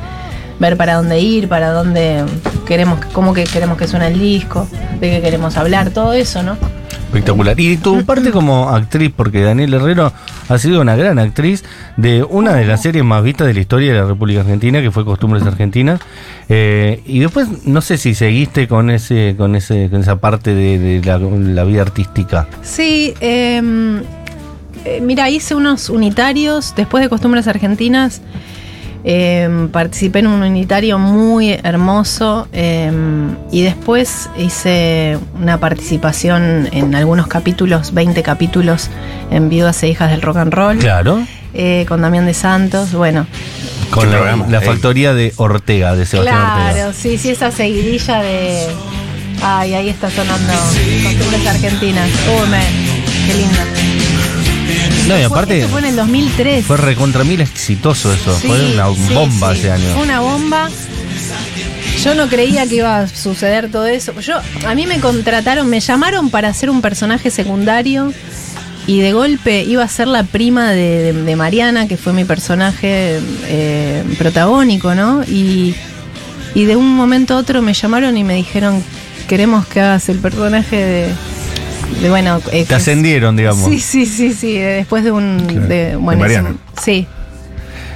ver 0.59 0.77
para 0.77 0.95
dónde 0.95 1.19
ir, 1.19 1.49
para 1.49 1.71
dónde 1.71 2.23
queremos, 2.65 2.99
cómo 3.13 3.33
que 3.33 3.43
queremos 3.43 3.77
que 3.77 3.87
suene 3.87 4.07
el 4.07 4.19
disco, 4.19 4.67
de 4.99 5.09
qué 5.09 5.21
queremos 5.21 5.57
hablar, 5.57 5.89
todo 5.91 6.13
eso, 6.13 6.43
¿no? 6.43 6.57
Espectacular. 7.05 7.59
Y 7.59 7.77
tu 7.77 8.03
parte 8.05 8.31
como 8.31 8.69
actriz, 8.69 9.11
porque 9.15 9.41
Daniel 9.41 9.75
Herrero 9.75 10.11
ha 10.49 10.57
sido 10.57 10.81
una 10.81 10.95
gran 10.95 11.19
actriz 11.19 11.63
de 11.95 12.23
una 12.23 12.53
de 12.55 12.65
las 12.65 12.81
series 12.81 13.05
más 13.05 13.23
vistas 13.23 13.45
de 13.45 13.53
la 13.53 13.59
historia 13.59 13.93
de 13.93 13.99
la 13.99 14.05
República 14.05 14.41
Argentina, 14.41 14.81
que 14.81 14.89
fue 14.89 15.05
Costumbres 15.05 15.43
Argentinas. 15.43 15.99
Eh, 16.49 17.03
y 17.05 17.19
después, 17.19 17.65
no 17.65 17.81
sé 17.81 17.97
si 17.97 18.15
seguiste 18.15 18.67
con 18.67 18.89
ese, 18.89 19.35
con 19.37 19.55
ese, 19.55 19.89
con 19.91 20.01
esa 20.01 20.15
parte 20.15 20.55
de, 20.55 20.79
de 20.79 21.05
la, 21.05 21.19
la 21.19 21.63
vida 21.65 21.83
artística. 21.83 22.47
Sí, 22.63 23.13
eh, 23.19 23.61
eh, 24.85 25.01
mira, 25.01 25.29
hice 25.29 25.53
unos 25.53 25.89
unitarios 25.89 26.73
después 26.75 27.03
de 27.03 27.09
Costumbres 27.09 27.47
Argentinas. 27.47 28.21
Eh, 29.05 29.67
participé 29.71 30.19
en 30.19 30.27
un 30.27 30.41
unitario 30.43 30.97
muy 30.99 31.51
hermoso 31.63 32.47
eh, 32.53 32.91
y 33.51 33.61
después 33.63 34.29
hice 34.37 35.17
una 35.41 35.59
participación 35.59 36.69
en 36.71 36.95
algunos 36.95 37.27
capítulos, 37.27 37.93
20 37.93 38.23
capítulos 38.23 38.89
en 39.31 39.49
Viudas 39.49 39.81
e 39.83 39.89
Hijas 39.89 40.09
del 40.11 40.21
Rock 40.21 40.37
and 40.37 40.53
Roll, 40.53 40.77
Claro. 40.77 41.19
eh, 41.53 41.85
con 41.87 42.01
Damián 42.01 42.25
de 42.25 42.33
Santos. 42.33 42.93
Bueno, 42.93 43.27
Con 43.89 44.09
la, 44.09 44.17
programa, 44.17 44.47
la 44.47 44.59
ey. 44.59 44.65
factoría 44.65 45.13
de 45.13 45.33
Ortega, 45.37 45.95
de 45.95 46.05
Sebastián 46.05 46.37
Ortega. 46.41 46.71
claro, 46.73 46.93
sí, 46.93 47.17
sí, 47.17 47.29
esa 47.31 47.51
seguidilla 47.51 48.21
de. 48.21 48.67
Ay, 49.45 49.73
ahí 49.73 49.89
está 49.89 50.09
sonando 50.09 50.53
Costumbres 51.03 51.45
Argentinas. 51.47 52.07
Uy, 52.07 53.27
qué 53.27 53.33
linda. 53.33 53.65
No, 55.07 55.19
y 55.19 55.23
aparte, 55.23 55.67
fue 55.67 55.79
en 55.81 55.85
el 55.87 55.95
2003. 55.95 56.65
fue 56.65 56.77
recontra 56.77 57.23
mil 57.23 57.41
exitoso 57.41 58.11
eso. 58.13 58.37
Sí, 58.39 58.47
fue 58.47 58.73
una 58.73 58.87
sí, 58.93 59.13
bomba 59.13 59.53
sí. 59.53 59.59
ese 59.59 59.71
año. 59.71 59.93
Fue 59.95 60.03
una 60.03 60.19
bomba. 60.21 60.69
Yo 62.03 62.15
no 62.15 62.27
creía 62.27 62.65
que 62.67 62.75
iba 62.77 62.99
a 62.99 63.07
suceder 63.07 63.69
todo 63.71 63.85
eso. 63.85 64.17
Yo, 64.19 64.35
a 64.65 64.75
mí 64.75 64.85
me 64.87 64.99
contrataron, 64.99 65.69
me 65.69 65.79
llamaron 65.79 66.29
para 66.29 66.49
hacer 66.49 66.69
un 66.69 66.81
personaje 66.81 67.29
secundario 67.31 68.13
y 68.87 68.99
de 68.99 69.13
golpe 69.13 69.63
iba 69.63 69.83
a 69.83 69.87
ser 69.87 70.07
la 70.07 70.23
prima 70.23 70.71
de, 70.71 71.13
de- 71.13 71.23
de 71.23 71.35
Mariana, 71.35 71.87
que 71.87 71.95
fue 71.95 72.11
mi 72.13 72.25
personaje 72.25 73.19
eh, 73.47 74.03
protagónico, 74.17 74.95
¿no? 74.95 75.23
Y, 75.23 75.75
y 76.55 76.65
de 76.65 76.75
un 76.75 76.89
momento 76.95 77.35
a 77.35 77.37
otro 77.37 77.61
me 77.61 77.73
llamaron 77.73 78.17
y 78.17 78.23
me 78.25 78.35
dijeron, 78.35 78.83
queremos 79.29 79.65
que 79.67 79.79
hagas 79.79 80.09
el 80.09 80.19
personaje 80.19 80.75
de... 80.75 81.09
de, 82.01 82.09
bueno, 82.09 82.37
eh, 82.51 82.61
Te 82.61 82.65
que- 82.65 82.75
ascendieron, 82.75 83.35
digamos. 83.35 83.69
Sí, 83.69 83.79
sí, 83.79 84.05
sí, 84.05 84.33
sí, 84.33 84.57
de- 84.57 84.65
después 84.75 85.03
de 85.03 85.11
un... 85.11 85.43
Claro, 85.47 85.67
De, 85.67 85.75
de 85.91 85.95
bueno, 85.95 86.21
Mariana. 86.21 86.49
hice 86.51 86.59
un- 86.59 86.83
sí. 86.83 87.07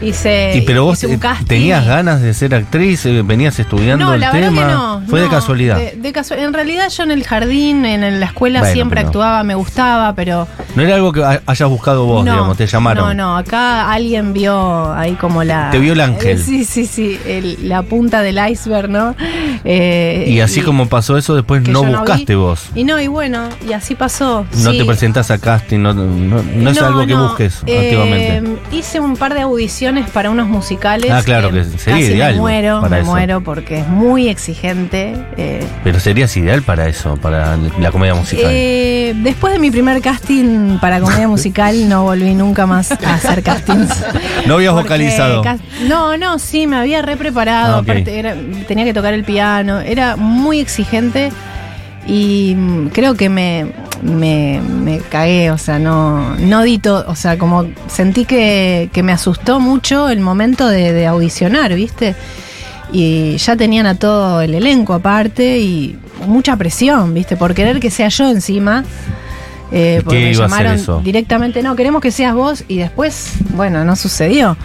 Hice, 0.01 0.53
Y 0.57 0.61
pero 0.61 0.83
vos 0.85 0.97
hice 1.03 1.07
un 1.13 1.19
casting 1.19 1.45
tenías 1.45 1.85
ganas 1.85 2.21
de 2.21 2.33
ser 2.33 2.53
actriz, 2.53 3.05
Eh, 3.05 3.21
venías 3.25 3.57
estudiando 3.59 4.05
no, 4.05 4.13
el 4.13 4.21
la 4.21 4.31
tema. 4.31 4.49
verdad 4.49 4.67
que 4.67 4.73
no. 4.73 5.01
Fue 5.07 5.21
de 5.21 5.29
casualidad. 5.29 5.77
de- 5.77 5.95
de 5.97 6.13
casu- 6.13 6.37
en 6.37 6.53
realidad 6.53 6.89
yo 6.89 7.03
en 7.03 7.11
el 7.11 7.23
jardín, 7.23 7.85
en 7.85 8.19
la 8.19 8.25
escuela 8.27 8.59
Bueno, 8.59 8.73
siempre 8.73 8.99
actuaba, 9.01 9.43
me 9.43 9.55
gustaba, 9.55 10.13
pero 10.13 10.47
No 10.75 10.83
era 10.83 10.95
algo 10.95 11.11
que 11.11 11.23
ha- 11.23 11.41
hayas 11.45 11.69
buscado 11.69 12.05
vos, 12.05 12.23
no, 12.25 12.31
digamos, 12.31 12.57
te 12.57 12.67
llamaron. 12.67 13.05
No, 13.07 13.13
no, 13.13 13.37
acá 13.37 13.91
alguien 13.91 14.33
vio 14.33 14.93
ahí 14.93 15.13
como 15.13 15.43
la... 15.43 15.69
Te 15.71 15.79
vio 15.79 15.93
el 15.93 16.01
ángel. 16.01 16.37
Eh, 16.37 16.43
Sí, 16.43 16.63
sí, 16.65 16.85
sí, 16.85 17.19
el- 17.25 17.67
la 17.67 17.81
punta 17.83 18.21
del 18.21 18.37
iceberg, 18.49 18.89
¿no? 18.89 19.15
Eh, 19.63 20.25
Y 20.27 20.39
así 20.41 20.61
como 20.61 20.87
pasó 20.87 21.17
eso, 21.17 21.35
después 21.35 21.67
no 21.67 21.83
buscaste 21.83 22.33
vi. 22.35 22.39
vos. 22.41 22.69
Y 22.75 22.83
no, 22.83 22.99
y 23.01 23.07
bueno, 23.07 23.49
y 23.67 23.73
así 23.73 23.95
pasó. 23.95 24.45
No 24.63 24.71
sí. 24.71 24.77
te 24.77 24.85
presentás 24.85 25.31
a 25.31 25.37
casting, 25.39 25.79
no, 25.79 25.91
es 26.69 26.81
algo 26.81 27.05
que 27.07 27.15
busques 27.15 27.63
Eh, 27.65 27.79
activamente. 27.79 28.57
Hice 28.75 28.99
un 28.99 29.15
par 29.17 29.33
de 29.33 29.41
audiciones 29.41 29.86
para 30.13 30.29
unos 30.29 30.47
musicales. 30.47 31.11
Ah, 31.11 31.21
claro, 31.23 31.51
que 31.51 31.63
sería 31.63 31.99
casi 31.99 32.13
ideal 32.13 32.33
Me 32.35 32.39
muero, 32.41 32.81
me 32.81 32.99
eso. 32.99 33.05
muero 33.05 33.41
porque 33.41 33.79
es 33.79 33.87
muy 33.87 34.27
exigente. 34.29 35.13
eh, 35.37 35.65
Pero 35.83 35.99
serías 35.99 36.35
ideal 36.37 36.61
para 36.61 36.87
eso, 36.87 37.17
para 37.17 37.57
la 37.79 37.91
comedia 37.91 38.13
musical. 38.15 38.45
Eh, 38.49 39.13
después 39.17 39.53
de 39.53 39.59
mi 39.59 39.71
primer 39.71 40.01
casting 40.01 40.77
para 40.79 40.99
comedia 40.99 41.27
musical, 41.37 41.87
no 41.89 42.03
volví 42.03 42.33
nunca 42.33 42.65
más 42.65 42.91
a 42.91 43.13
hacer 43.15 43.43
castings. 43.43 43.89
No 44.45 44.55
habías 44.55 44.73
vocalizado. 44.73 45.43
No, 45.87 46.17
no, 46.17 46.39
sí, 46.39 46.67
me 46.67 46.77
había 46.77 47.01
re 47.01 47.17
preparado. 47.17 47.75
Ah. 47.75 47.79
Aparte, 47.79 48.19
era- 48.19 48.35
tenía 48.67 48.85
que 48.85 48.93
tocar 48.93 49.13
el 49.13 49.23
piano. 49.23 49.79
Era 49.79 50.15
muy 50.15 50.59
exigente 50.59 51.31
y 52.05 52.55
mm, 52.55 52.87
creo 52.89 53.15
que 53.15 53.29
me, 53.29 53.67
me, 54.01 54.61
me 54.61 54.99
cagué. 54.99 55.51
O 55.51 55.57
sea, 55.57 55.79
no, 55.79 56.35
no 56.37 56.63
di 56.63 56.77
todo. 56.77 57.05
O 57.07 57.15
sea, 57.15 57.37
como 57.37 57.65
sentí 57.87 58.25
que, 58.25 58.89
que 58.93 59.03
me 59.03 59.11
asustó 59.11 59.59
mucho 59.59 60.09
el 60.09 60.19
momento 60.19 60.67
de, 60.67 60.93
de 60.93 61.07
audicionar, 61.07 61.73
¿viste? 61.75 62.15
Y 62.91 63.37
ya 63.37 63.55
tenían 63.55 63.85
a 63.85 63.95
todo 63.95 64.41
el 64.41 64.53
elenco 64.53 64.93
aparte 64.93 65.59
y 65.59 65.97
mucha 66.25 66.55
presión, 66.55 67.13
¿viste? 67.13 67.35
Por 67.37 67.53
querer 67.53 67.79
que 67.79 67.91
sea 67.91 68.09
yo 68.09 68.29
encima. 68.29 68.83
Eh, 69.71 69.97
¿Y 69.99 70.03
porque 70.03 70.19
qué 70.19 70.25
me 70.25 70.31
iba 70.31 70.43
a 70.43 70.45
hacer 70.47 70.57
llamaron 70.57 70.79
eso? 70.79 71.01
directamente, 71.03 71.61
no, 71.61 71.75
queremos 71.75 72.01
que 72.01 72.11
seas 72.11 72.33
vos 72.33 72.63
y 72.69 72.77
después, 72.77 73.33
bueno, 73.53 73.83
no 73.83 73.95
sucedió. 73.95 74.57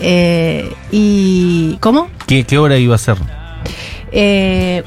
Eh, 0.00 0.70
y. 0.92 1.78
¿Cómo? 1.80 2.10
¿Qué, 2.26 2.44
qué 2.44 2.58
hora 2.58 2.76
iba 2.76 2.94
a 2.94 2.98
ser? 2.98 3.16
Eh, 4.12 4.82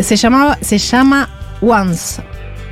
se 0.00 0.16
llamaba, 0.16 0.58
se 0.60 0.78
llama 0.78 1.28
Once. 1.60 2.22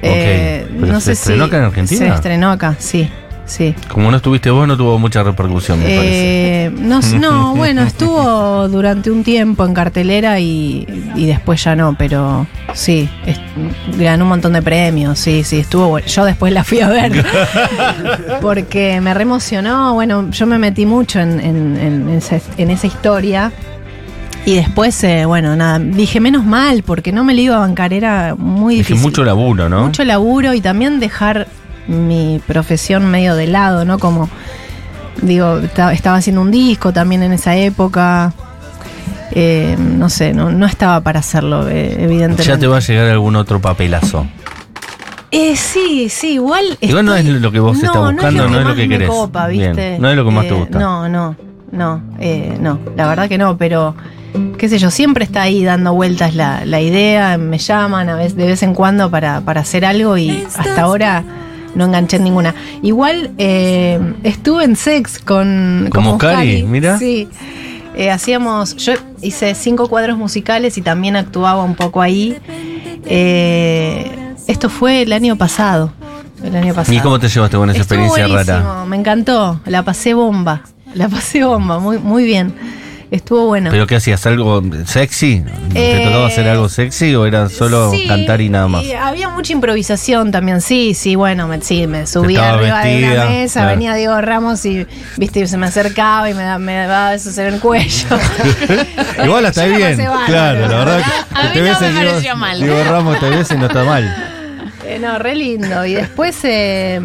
Eh, 0.07 0.67
pero 0.81 0.93
no 0.93 1.01
¿se 1.01 1.07
sé 1.07 1.13
estrenó 1.13 1.45
si- 1.45 1.49
acá 1.49 1.59
en 1.59 1.65
Argentina? 1.65 1.99
Se 2.09 2.15
estrenó 2.15 2.51
acá, 2.51 2.77
sí, 2.79 3.09
sí. 3.47 3.75
Como 3.89 4.11
no 4.11 4.17
estuviste 4.19 4.51
vos, 4.51 4.67
no 4.69 4.77
tuvo 4.77 4.99
mucha 4.99 5.23
repercusión, 5.23 5.79
me 5.79 5.85
parece. 5.85 6.65
Eh, 6.67 6.71
no, 6.79 7.01
no, 7.21 7.55
bueno, 7.55 7.83
estuvo 7.83 8.69
durante 8.69 9.11
un 9.11 9.23
tiempo 9.25 9.65
en 9.65 9.75
cartelera 9.75 10.39
y, 10.41 10.87
y 11.15 11.27
después 11.27 11.63
ya 11.65 11.75
no, 11.77 11.95
pero 11.97 12.47
sí, 12.73 13.09
es- 13.27 13.39
ganó 13.99 14.25
un 14.25 14.31
montón 14.31 14.53
de 14.55 14.63
premios, 14.63 15.19
sí, 15.19 15.45
sí, 15.45 15.59
estuvo 15.61 15.89
bueno. 15.89 16.07
Yo 16.07 16.25
después 16.25 16.53
la 16.53 16.65
fui 16.65 16.81
a 16.81 16.89
ver 16.89 17.25
porque 18.41 19.01
me 19.01 19.15
reemocionó, 19.15 19.95
bueno, 19.95 20.31
yo 20.31 20.47
me 20.47 20.59
metí 20.59 20.87
mucho 20.87 21.21
en, 21.21 21.41
en- 21.41 21.77
en 21.79 22.09
esa, 22.11 22.41
en 22.57 22.71
esa 22.71 22.87
historia. 22.87 23.53
Y 24.47 24.57
después, 24.57 25.03
eh, 25.05 25.25
bueno, 25.25 25.57
nada, 25.57 25.79
dije 25.79 26.21
menos 26.21 26.45
mal, 26.45 26.83
porque 26.83 27.13
no 27.13 27.25
me 27.25 27.33
lo 27.35 27.41
iba 27.41 27.57
a 27.57 27.61
bancar, 27.61 27.95
era 27.95 28.35
muy 28.37 28.75
Dije, 28.77 28.89
difícil. 28.93 29.03
mucho 29.03 29.25
laburo, 29.25 29.71
¿no? 29.71 29.85
Mucho 29.87 30.05
laburo 30.05 30.53
y 30.53 30.61
también 30.61 31.01
dejar 31.01 31.49
mi 31.89 32.41
profesión 32.47 33.11
medio 33.11 33.37
de 33.37 33.47
lado, 33.47 33.87
¿no? 33.87 33.99
Como, 33.99 34.29
digo, 35.23 35.59
esta- 35.61 35.95
estaba 35.95 36.17
haciendo 36.19 36.43
un 36.43 36.51
disco 36.51 36.93
también 36.93 37.23
en 37.23 37.33
esa 37.33 37.57
época. 37.57 38.35
Eh, 39.33 39.77
no 39.79 40.11
sé, 40.11 40.35
no, 40.35 40.51
no 40.53 40.67
estaba 40.67 41.01
para 41.01 41.21
hacerlo, 41.21 41.67
eh, 41.69 41.97
evidentemente. 41.99 42.45
Ya 42.45 42.59
te 42.59 42.67
va 42.67 42.77
a 42.77 42.81
llegar 42.81 43.11
algún 43.11 43.37
otro 43.37 43.61
papelazo. 43.61 44.27
Eh, 45.31 45.57
sí, 45.57 46.09
sí, 46.11 46.35
igual. 46.35 46.77
Igual 46.83 47.07
no 47.07 47.15
es 47.17 47.25
lo 47.25 47.51
que 47.51 47.61
vos 47.61 47.77
estás 47.83 47.97
buscando, 47.97 48.47
no 48.49 48.61
es 48.61 48.67
lo 48.67 48.75
que 48.75 48.89
querés. 48.89 49.09
no 49.99 50.11
es 50.11 50.17
lo 50.17 50.25
que 50.27 50.31
más 50.31 50.45
te 50.47 50.51
Eh, 50.55 50.59
gusta. 50.59 50.79
No, 50.79 51.09
no, 51.09 51.35
no, 51.73 52.03
eh, 52.21 52.57
no, 52.61 52.79
la 52.95 53.09
verdad 53.09 53.27
que 53.29 53.39
no, 53.39 53.57
pero 53.57 53.97
qué 54.59 54.69
sé 54.69 54.79
yo, 54.79 54.91
siempre 54.91 55.25
está 55.25 55.43
ahí 55.43 55.64
dando 55.64 55.95
vueltas 55.95 56.35
la, 56.35 56.64
la 56.64 56.81
idea, 56.81 57.37
me 57.38 57.59
llaman 57.59 58.09
a 58.09 58.17
veces, 58.17 58.37
de 58.37 58.47
vez 58.47 58.62
en 58.62 58.75
cuando 58.75 59.11
para, 59.11 59.41
para 59.41 59.61
hacer 59.61 59.85
algo 59.85 60.17
y 60.17 60.45
hasta 60.55 60.83
ahora 60.83 61.25
no 61.75 61.85
enganché 61.85 62.17
en 62.17 62.25
ninguna. 62.25 62.55
Igual 62.83 63.33
eh, 63.38 64.00
estuve 64.23 64.64
en 64.64 64.76
sex 64.76 65.19
con, 65.19 65.88
¿Como 65.91 66.19
con 66.19 66.29
Oscari? 66.31 66.62
Mira. 66.62 66.99
Sí. 66.99 67.29
Eh, 67.97 68.11
hacíamos, 68.11 68.76
yo 68.76 68.95
hice 69.23 69.55
cinco 69.55 69.88
cuadros 69.88 70.19
musicales 70.19 70.79
y 70.79 70.83
también 70.83 71.17
actuaba 71.17 71.62
un 71.62 71.76
poco 71.76 72.03
ahí. 72.03 72.37
Eh, 73.07 74.11
esto 74.47 74.69
fue 74.69 75.03
el 75.03 75.12
año 75.12 75.37
pasado. 75.37 75.93
El 76.43 76.57
año 76.57 76.75
pasado. 76.75 76.97
¿Y 76.97 77.00
cómo 77.00 77.19
te 77.19 77.29
llevaste 77.29 77.57
con 77.57 77.71
esa 77.71 77.81
Estuvo 77.81 78.05
experiencia 78.05 78.45
rara? 78.45 78.85
Me 78.85 78.97
encantó. 78.97 79.61
La 79.67 79.83
pasé 79.83 80.14
bomba. 80.14 80.62
La 80.95 81.09
pasé 81.09 81.45
bomba, 81.45 81.79
muy, 81.79 81.99
muy 81.99 82.25
bien. 82.25 82.55
Estuvo 83.11 83.47
bueno. 83.47 83.71
¿Pero 83.71 83.87
qué 83.87 83.97
hacías? 83.97 84.27
¿Algo 84.27 84.63
sexy? 84.87 85.45
¿Te 85.73 86.01
Eh, 86.01 86.05
tocaba 86.05 86.27
hacer 86.27 86.49
algo 86.49 86.69
sexy 86.69 87.15
o 87.15 87.27
era 87.27 87.49
solo 87.49 87.91
Sí, 87.93 88.07
cantar 88.07 88.41
y 88.41 88.49
nada 88.49 88.67
más? 88.67 88.83
y 88.85 88.93
había 88.93 89.29
mucha 89.29 89.53
improvisación 89.53 90.33
también, 90.33 90.61
sí, 90.61 90.95
sí, 90.95 91.15
bueno, 91.15 91.47
me, 91.47 91.61
sí, 91.61 91.87
me 91.87 92.07
subía 92.07 92.55
arriba 92.55 92.81
de 92.85 93.01
la 93.17 93.27
mesa, 93.27 93.61
claro. 93.61 93.69
venía 93.77 93.95
Diego 93.95 94.21
Ramos 94.21 94.65
y, 94.65 94.87
viste, 95.17 95.47
se 95.47 95.57
me 95.57 95.67
acercaba 95.67 96.29
y 96.31 96.35
me, 96.35 96.43
da- 96.43 96.59
me 96.59 96.75
daba 96.87 97.11
besos 97.11 97.37
en 97.38 97.55
el 97.55 97.61
cuello. 97.61 98.07
Igual 99.25 99.45
está 99.47 99.64
Yo 99.67 99.73
la 99.73 99.77
bien, 99.77 99.97
claro, 100.27 100.61
la 100.69 100.77
verdad 100.79 101.03
A 101.35 101.43
que 101.43 101.49
mí 101.49 101.53
te 101.55 101.59
no 101.61 101.64
ves 101.67 101.81
me 101.81 101.87
en 101.88 101.95
Diego- 101.95 102.11
pareció 102.11 102.37
mal. 102.37 102.61
Diego 102.61 102.85
Ramos 102.85 103.21
te 103.21 103.31
ves 103.31 103.51
y 103.53 103.55
no 103.57 103.67
está 103.67 103.85
mal. 103.85 104.31
Eh, 104.87 104.99
no, 104.99 105.19
re 105.19 105.35
lindo. 105.35 105.85
Y 105.87 105.95
después, 105.95 106.37
eh, 106.45 107.01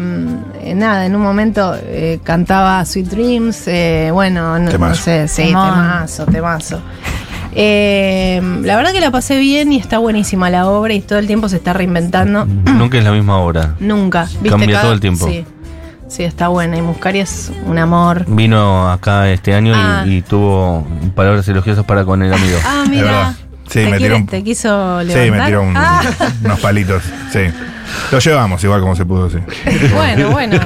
nada, 0.74 1.06
en 1.06 1.14
un 1.16 1.22
momento 1.22 1.74
eh, 1.82 2.18
cantaba 2.22 2.84
Sweet 2.84 3.06
Dreams, 3.08 3.68
eh, 3.68 4.10
bueno, 4.12 4.58
no, 4.58 4.94
sé, 4.94 5.28
sí, 5.28 5.44
temazo, 5.46 6.26
temazo. 6.26 6.80
Eh, 7.52 8.40
la 8.62 8.76
verdad 8.76 8.92
que 8.92 9.00
la 9.00 9.10
pasé 9.10 9.38
bien 9.38 9.72
y 9.72 9.76
está 9.78 9.98
buenísima 9.98 10.50
la 10.50 10.68
obra 10.68 10.94
y 10.94 11.00
todo 11.00 11.18
el 11.18 11.26
tiempo 11.26 11.48
se 11.48 11.56
está 11.56 11.72
reinventando. 11.72 12.44
Nunca 12.46 12.98
es 12.98 13.04
la 13.04 13.12
misma 13.12 13.38
hora. 13.38 13.74
Nunca. 13.80 14.24
¿viste? 14.24 14.50
Cambia 14.50 14.80
todo 14.80 14.92
el 14.92 15.00
tiempo. 15.00 15.26
Sí, 15.26 15.44
sí, 16.08 16.22
está 16.22 16.48
buena. 16.48 16.76
Y 16.76 16.82
Muscari 16.82 17.20
es 17.20 17.50
un 17.66 17.78
amor. 17.78 18.24
Vino 18.28 18.90
acá 18.90 19.28
este 19.30 19.54
año 19.54 19.72
y- 19.72 19.76
Ah. 19.78 20.04
y, 20.06 20.22
tuvo 20.22 20.86
palabras 21.16 21.46
elogiosas 21.48 21.84
para 21.84 22.04
con 22.04 22.22
el 22.22 22.32
amigo. 22.32 22.58
Ah, 22.64 22.84
mira. 22.88 23.34
Sí, 23.68 23.74
¿Te, 23.80 23.84
me 23.84 23.90
quiere- 23.98 24.04
tiró 24.04 24.16
un- 24.16 24.26
te 24.26 24.42
quiso 24.44 25.00
Sí, 25.02 25.06
levantar? 25.08 25.38
me 25.40 25.46
tiró 25.46 25.62
un- 25.62 25.76
Ah, 25.76 26.00
unos 26.44 26.60
palitos. 26.60 27.02
Sí. 27.32 27.40
Lo 28.12 28.18
llevamos 28.18 28.62
igual 28.64 28.80
como 28.80 28.96
se 28.96 29.04
pudo, 29.06 29.30
sí. 29.30 29.38
bueno, 29.94 30.30
bueno. 30.30 30.56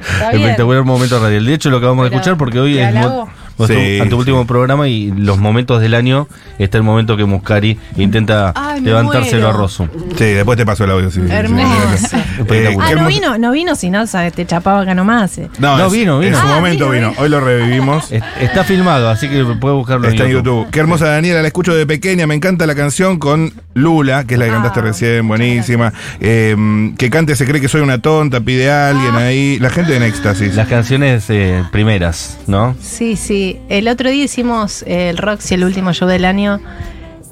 Está 0.00 0.30
bien. 0.30 0.42
Espectacular 0.42 0.82
momento 0.84 1.20
radial. 1.20 1.44
De 1.44 1.54
hecho, 1.54 1.68
lo 1.70 1.76
acabamos 1.76 2.04
de 2.04 2.10
Pero, 2.10 2.20
escuchar 2.20 2.38
porque 2.38 2.58
hoy 2.58 2.74
¿te 2.74 2.88
es 2.88 2.94
mo- 2.94 3.30
Sí, 3.66 3.98
anteúltimo 4.00 4.40
sí. 4.42 4.48
programa 4.48 4.88
y 4.88 5.10
los 5.12 5.38
momentos 5.38 5.80
del 5.80 5.94
año 5.94 6.28
está 6.58 6.78
el 6.78 6.82
momento 6.84 7.16
que 7.16 7.24
Muscari 7.26 7.78
intenta 7.96 8.52
Ay, 8.54 8.80
levantárselo 8.80 9.42
muero. 9.42 9.48
a 9.48 9.52
Rosu. 9.60 9.88
Sí, 10.16 10.24
después 10.24 10.56
te 10.56 10.64
paso 10.64 10.84
el 10.84 10.90
audio. 10.92 11.10
Sí. 11.10 11.20
Hermoso. 11.28 12.16
Eh, 12.48 12.76
Ah, 12.80 12.94
no 12.94 13.06
vino, 13.06 13.36
no 13.38 13.52
vino, 13.52 13.74
si 13.74 13.90
no, 13.90 14.06
sabes, 14.06 14.32
te 14.32 14.46
chapaba 14.46 14.80
acá 14.82 14.94
nomás. 14.94 15.36
eh. 15.38 15.48
No, 15.58 15.76
No, 15.76 15.86
es- 15.86 15.92
vino, 15.92 16.18
vino. 16.18 16.34
En 16.36 16.40
su 16.42 16.46
Ah, 16.48 16.54
momento 16.56 16.86
vino, 16.90 16.94
vino. 16.94 17.08
vino. 17.10 17.22
Hoy 17.22 17.28
lo 17.28 17.40
revivimos. 17.40 18.10
Es- 18.12 18.22
Está 18.40 18.64
filmado, 18.64 19.08
así 19.10 19.28
que 19.28 19.44
puede 19.60 19.74
buscarlo 19.74 20.08
Está 20.08 20.24
en 20.24 20.30
YouTube. 20.32 20.68
Qué 20.70 20.80
hermosa 20.80 21.06
Daniela, 21.08 21.42
la 21.42 21.46
escucho 21.48 21.74
de 21.74 21.86
pequeña. 21.86 22.26
Me 22.26 22.34
encanta 22.34 22.66
la 22.66 22.74
canción 22.74 23.18
con 23.18 23.52
Lula, 23.74 24.24
que 24.24 24.34
es 24.34 24.40
la 24.40 24.46
que 24.46 24.52
cantaste 24.52 24.80
Ah, 24.80 24.82
recién, 24.82 25.28
buenísima. 25.28 25.92
Eh, 26.20 26.56
que 26.96 27.10
cante 27.10 27.36
Se 27.36 27.44
cree 27.46 27.60
que 27.60 27.68
soy 27.68 27.80
una 27.82 28.00
tonta, 28.00 28.40
pide 28.40 28.70
a 28.70 28.88
alguien 28.90 29.14
ahí. 29.16 29.58
La 29.60 29.70
gente 29.70 29.96
en 29.96 30.02
éxtasis. 30.02 30.54
Las 30.54 30.68
canciones 30.68 31.24
eh, 31.28 31.62
primeras, 31.72 32.38
¿no? 32.46 32.74
Sí, 32.80 33.16
sí. 33.16 33.49
El 33.68 33.88
otro 33.88 34.10
día 34.10 34.24
hicimos 34.24 34.82
eh, 34.86 35.10
el 35.10 35.16
Roxy, 35.18 35.54
el 35.54 35.64
último 35.64 35.92
show 35.92 36.08
del 36.08 36.24
año. 36.24 36.60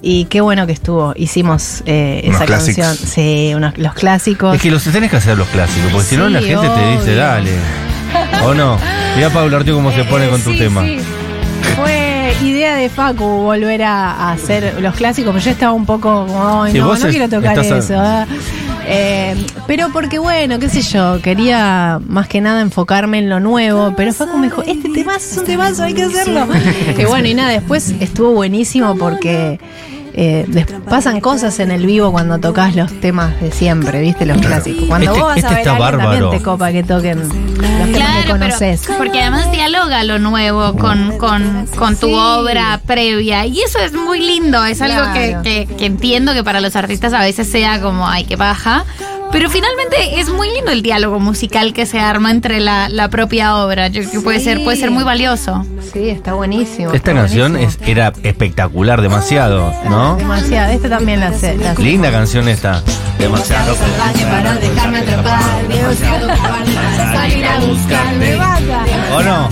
Y 0.00 0.26
qué 0.26 0.40
bueno 0.40 0.64
que 0.66 0.72
estuvo. 0.72 1.12
Hicimos 1.16 1.83
eh, 1.87 2.20
esa 2.24 2.46
canción. 2.46 2.94
Sí, 2.96 3.52
unos, 3.57 3.76
los 3.78 3.94
clásicos. 3.94 4.54
Es 4.54 4.62
que 4.62 4.70
los 4.70 4.85
tenés 4.85 5.11
que 5.11 5.16
hacer 5.16 5.37
los 5.37 5.48
clásicos, 5.48 5.90
porque 5.90 6.07
si 6.07 6.16
no 6.16 6.28
la 6.28 6.40
gente 6.40 6.68
te 6.68 6.90
dice, 6.98 7.14
dale. 7.16 7.52
¿O 8.44 8.54
no? 8.54 8.78
Mira 9.16 9.31
Pablo 9.31 9.57
Artio 9.57 9.74
cómo 9.74 9.90
se 9.92 10.04
pone 10.04 10.26
Eh, 10.26 10.31
con 10.31 10.40
tu 10.40 10.52
sí, 10.52 10.59
tema. 10.59 10.83
sí. 10.83 10.98
Fue 11.76 12.33
idea 12.42 12.76
de 12.76 12.88
Facu 12.88 13.24
volver 13.24 13.83
a, 13.83 14.31
hacer 14.33 14.76
los 14.81 14.94
clásicos, 14.94 15.33
pero 15.33 15.44
yo 15.44 15.50
estaba 15.50 15.72
un 15.72 15.85
poco 15.85 16.26
como, 16.26 16.62
ay, 16.62 16.72
no, 16.74 16.87
vos 16.87 17.00
no 17.00 17.07
es- 17.09 17.14
quiero 17.16 17.28
tocar 17.28 17.59
estás 17.59 17.72
a- 17.72 17.78
eso. 17.78 17.94
ah". 18.00 18.26
Eh, 18.90 19.37
pero 19.66 19.90
porque, 19.92 20.18
bueno, 20.18 20.59
qué 20.59 20.70
sé 20.70 20.81
yo, 20.81 21.20
quería 21.20 22.01
más 22.07 22.27
que 22.27 22.40
nada 22.40 22.62
enfocarme 22.62 23.18
en 23.18 23.29
lo 23.29 23.38
nuevo, 23.38 23.92
pero 23.96 24.14
Facu 24.14 24.38
me 24.38 24.46
dijo, 24.46 24.62
este 24.62 24.88
temazo 24.88 25.18
es 25.18 25.37
un 25.37 25.44
temazo, 25.44 25.83
hay 25.83 25.92
que 25.92 26.05
hacerlo. 26.05 26.46
Y 26.98 27.05
bueno, 27.05 27.29
y 27.29 27.35
nada, 27.35 27.51
después 27.51 27.94
estuvo 28.01 28.33
buenísimo 28.33 28.96
porque... 28.96 29.61
eh, 30.20 30.44
des- 30.48 30.66
pasan 30.90 31.20
cosas 31.20 31.61
en 31.61 31.70
el 31.70 31.87
vivo 31.87 32.11
cuando 32.11 32.38
tocas 32.38 32.74
los 32.74 32.92
temas 33.00 33.40
de 33.40 33.52
siempre, 33.52 34.00
¿viste? 34.00 34.26
Los 34.26 34.38
clásicos. 34.38 34.88
Cuando 34.88 35.12
Este- 35.12 35.20
vos 35.20 35.28
vas 35.28 35.37
este 35.37 35.46
a 35.46 35.50
ver 35.50 35.59
está 35.61 35.76
a 35.76 35.90
también 35.98 36.31
te 36.31 36.42
copa 36.42 36.72
que 36.72 36.83
toquen 36.83 37.20
los 37.20 37.28
temas 37.28 37.87
que 37.87 37.92
Claro, 37.92 38.12
pero 38.22 38.33
conoces. 38.38 38.83
porque 38.98 39.20
además 39.22 39.52
dialoga 39.52 40.02
lo 40.02 40.18
nuevo 40.18 40.74
con, 40.76 41.16
con, 41.18 41.66
con 41.78 41.96
tu 41.96 42.09
Sí. 42.09 42.14
obra 42.16 42.81
previa. 42.85 43.46
Y 43.46 43.61
eso 43.62 43.78
es 43.78 43.92
muy 43.92 44.18
lindo, 44.20 44.64
es 44.64 44.83
algo 44.83 45.12
que, 45.12 45.28
Claro. 45.28 45.42
que- 45.42 45.68
que 45.78 45.87
entiendo 45.87 46.35
que 46.35 46.42
para 46.42 46.61
los 46.61 46.74
artistas 46.74 47.12
a 47.12 47.20
veces 47.20 47.48
sea 47.48 47.81
como, 47.81 48.09
ay, 48.09 48.24
que 48.24 48.35
baja. 48.35 48.85
Pero 49.31 49.51
finalmente 49.51 50.19
es 50.21 50.31
muy 50.31 50.51
lindo 50.51 50.71
el 50.73 50.83
diálogo 50.83 51.21
musical 51.21 51.73
que 51.75 51.85
se 51.87 52.01
arma 52.01 52.31
entre 52.31 52.61
la, 52.61 52.88
la 52.88 53.09
propia 53.11 53.57
obra. 53.57 53.88
Yo 53.88 54.01
creo 54.01 54.12
que 54.12 54.21
puede 54.21 54.41
ser, 54.41 54.64
puede 54.64 54.77
ser 54.79 54.91
muy 54.91 55.05
valioso. 55.05 55.64
Sí, 55.93 56.09
está 56.09 56.33
buenísimo. 56.35 56.87
Esta 56.93 56.97
está 57.11 57.14
canción 57.14 57.57
es, 57.57 57.79
era 57.87 58.12
espectacular, 58.23 59.03
demasiado, 59.03 59.73
¿no? 59.88 60.17
Demasiado. 60.17 60.73
Esta 60.73 60.88
también 60.88 61.21
la 61.21 61.33
sé. 61.35 61.57
la 61.57 61.75
sé. 61.75 61.83
Linda 61.83 62.11
canción 62.11 62.49
esta. 62.49 62.83
Demasiado. 63.19 63.75
para 64.31 64.55
dejarme 64.55 64.99
atrapar. 64.99 65.41
salir 67.14 67.45
a 67.45 67.59
buscarme. 67.61 68.35
¿O 69.14 69.23
no? 69.23 69.49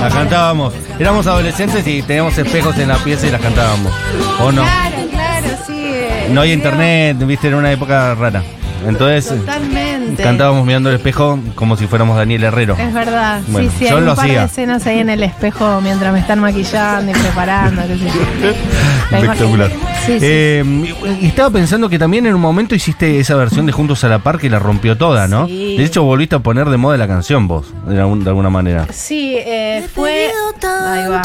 La 0.00 0.08
cantábamos. 0.10 0.74
Éramos 0.98 1.26
adolescentes 1.26 1.86
y 1.86 2.02
teníamos 2.02 2.36
espejos 2.36 2.76
en 2.78 2.88
la 2.88 2.96
pieza 2.98 3.26
y 3.26 3.30
las 3.30 3.40
cantábamos. 3.40 3.92
¿O 4.40 4.52
no? 4.52 4.62
Claro, 4.62 4.96
claro, 5.10 5.46
sí. 5.66 5.72
eh, 5.76 6.28
No 6.30 6.40
hay 6.42 6.52
internet, 6.52 7.16
viste, 7.26 7.48
era 7.48 7.56
una 7.56 7.72
época 7.72 8.14
rara. 8.14 8.42
Entonces 8.86 9.28
Totalmente. 9.28 10.22
cantábamos 10.22 10.64
mirando 10.66 10.90
el 10.90 10.96
espejo 10.96 11.38
como 11.54 11.76
si 11.76 11.86
fuéramos 11.86 12.16
Daniel 12.16 12.44
Herrero. 12.44 12.76
Es 12.78 12.92
verdad. 12.92 13.40
Bueno, 13.48 13.70
sí, 13.70 13.76
sí, 13.78 13.90
yo 13.90 13.96
hay 13.98 14.04
lo 14.04 14.10
un 14.10 14.16
par 14.16 14.26
hacía. 14.26 14.40
de 14.40 14.46
escenas 14.46 14.86
ahí 14.86 14.98
en 14.98 15.10
el 15.10 15.22
espejo 15.22 15.80
mientras 15.82 16.12
me 16.12 16.18
están 16.20 16.40
maquillando 16.40 17.10
y 17.10 17.14
preparando. 17.14 17.82
qué 17.86 17.98
sé 17.98 18.04
yo. 18.06 18.12
La 19.10 19.18
imagen- 19.20 19.24
Espectacular. 19.32 19.70
Sí, 20.06 20.12
sí. 20.18 20.18
Eh, 20.22 20.94
y 21.20 21.26
estaba 21.26 21.50
pensando 21.50 21.88
que 21.88 21.98
también 21.98 22.26
en 22.26 22.34
un 22.34 22.40
momento 22.40 22.74
hiciste 22.74 23.18
esa 23.20 23.34
versión 23.36 23.66
de 23.66 23.72
Juntos 23.72 24.02
a 24.04 24.08
la 24.08 24.18
Par 24.18 24.38
que 24.38 24.50
la 24.50 24.58
rompió 24.58 24.96
toda, 24.96 25.28
¿no? 25.28 25.46
Sí. 25.46 25.76
De 25.76 25.84
hecho, 25.84 26.02
volviste 26.02 26.36
a 26.36 26.38
poner 26.40 26.68
de 26.68 26.76
moda 26.76 26.96
la 26.96 27.06
canción 27.06 27.46
vos, 27.48 27.66
de, 27.86 28.00
algún- 28.00 28.22
de 28.24 28.30
alguna 28.30 28.50
manera. 28.50 28.86
Sí, 28.92 29.34
eh, 29.38 29.86
fue. 29.94 30.30
Ahí 30.62 31.08
va. 31.08 31.22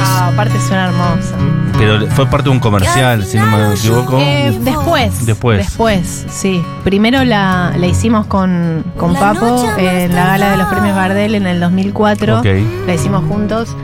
Ah, 0.00 0.30
aparte 0.32 0.58
suena 0.60 0.86
hermosa. 0.86 1.36
Pero 1.78 2.06
fue 2.08 2.26
parte 2.26 2.44
de 2.44 2.50
un 2.50 2.60
comercial, 2.60 3.24
si 3.24 3.38
no 3.38 3.46
me 3.46 3.74
equivoco. 3.74 4.18
Eh, 4.20 4.56
después. 4.60 5.24
Después. 5.26 5.58
Después, 5.58 6.26
sí. 6.30 6.62
Primero 6.84 7.24
la, 7.24 7.72
la 7.76 7.86
hicimos 7.86 8.26
con, 8.26 8.84
con 8.96 9.14
Papo 9.14 9.64
en 9.78 10.14
la 10.14 10.26
gala 10.26 10.50
de 10.50 10.56
los 10.56 10.66
premios 10.68 10.94
Gardel 10.96 11.34
en 11.34 11.46
el 11.46 11.60
2004. 11.60 12.38
Ok. 12.40 12.46
La 12.86 12.94
hicimos 12.94 13.24
juntos, 13.26 13.74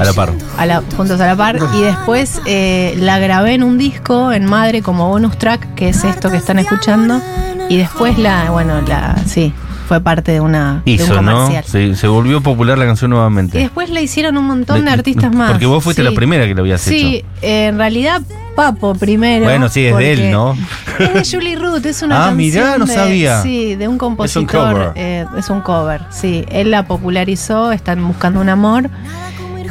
A 0.00 0.04
la 0.04 0.12
par. 0.12 0.30
a 0.58 0.66
la- 0.66 0.82
juntos 0.96 1.20
a 1.20 1.26
la 1.26 1.36
par. 1.36 1.58
Y 1.76 1.80
después 1.82 2.40
eh, 2.46 2.94
la 2.98 3.18
grabé 3.18 3.54
en 3.54 3.62
un 3.62 3.78
disco 3.78 4.32
en 4.32 4.44
Madre 4.44 4.82
como 4.82 5.08
bonus 5.08 5.38
track, 5.38 5.74
que 5.74 5.88
es 5.90 6.04
esto 6.04 6.30
que 6.30 6.36
están 6.38 6.58
escuchando. 6.58 7.20
Y 7.68 7.76
después 7.78 8.18
la, 8.18 8.50
bueno, 8.50 8.80
la, 8.82 9.16
sí, 9.26 9.52
fue 9.86 10.00
parte 10.00 10.32
de 10.32 10.40
una 10.40 10.82
de 10.84 10.92
un 10.94 11.00
Hizo, 11.00 11.22
¿no? 11.22 11.50
Sí, 11.66 11.94
se 11.94 12.06
volvió 12.08 12.40
popular 12.42 12.78
la 12.78 12.86
canción 12.86 13.10
Y 13.10 13.14
nuevamente. 13.14 13.58
después 13.58 13.90
la 13.90 14.00
hicieron 14.00 14.36
un 14.36 14.44
montón 14.46 14.84
de 14.84 14.90
artistas 14.90 15.34
más. 15.34 15.50
Porque 15.52 15.66
vos 15.66 15.82
fuiste 15.84 16.02
Sí. 16.02 16.08
la 16.08 16.14
primera 16.14 16.46
que 16.46 16.54
lo 16.54 16.62
habías 16.62 16.80
Sí, 16.80 17.16
hecho. 17.16 17.26
eh, 17.42 17.66
en 17.66 17.78
realidad 17.78 18.22
Papo 18.56 18.94
primero. 18.94 19.44
Bueno, 19.46 19.68
sí, 19.68 19.84
es 19.84 19.96
de 19.96 20.12
él, 20.12 20.30
¿no? 20.30 20.56
Es 20.98 21.12
de 21.32 21.36
Julie 21.38 21.56
Ruth, 21.56 21.84
es 21.86 22.02
una 22.02 22.16
Ah, 22.16 22.28
canción 22.28 22.36
mirá, 22.36 22.78
no 22.78 22.86
de- 22.86 22.94
sabía. 22.94 23.42
Sí, 23.42 23.74
de 23.74 23.88
un 23.88 23.98
compositor. 23.98 24.46
cover. 24.46 24.92
eh, 24.94 25.26
es 25.36 25.50
un 25.50 25.60
cover, 25.60 26.02
sí. 26.10 26.44
Él 26.50 26.70
la 26.70 26.86
popularizó, 26.86 27.72
están 27.72 28.06
buscando 28.06 28.40
un 28.40 28.48
amor. 28.48 28.88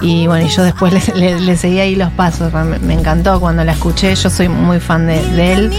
Y 0.02 0.28
bueno, 0.28 0.46
y 0.46 0.50
yo 0.50 0.64
después 0.64 0.92
le, 0.92 1.16
le- 1.18 1.40
le 1.40 1.56
seguí 1.56 1.80
ahí 1.80 1.96
los 1.96 2.12
pasos. 2.12 2.52
Me, 2.54 2.78
me 2.80 2.94
encantó 2.94 3.40
cuando 3.40 3.64
la 3.64 3.72
escuché. 3.72 4.14
Yo 4.16 4.30
soy 4.30 4.50
muy 4.50 4.82
fan 4.82 5.08
de, 5.08 5.22
de 5.30 5.54
él. 5.54 5.72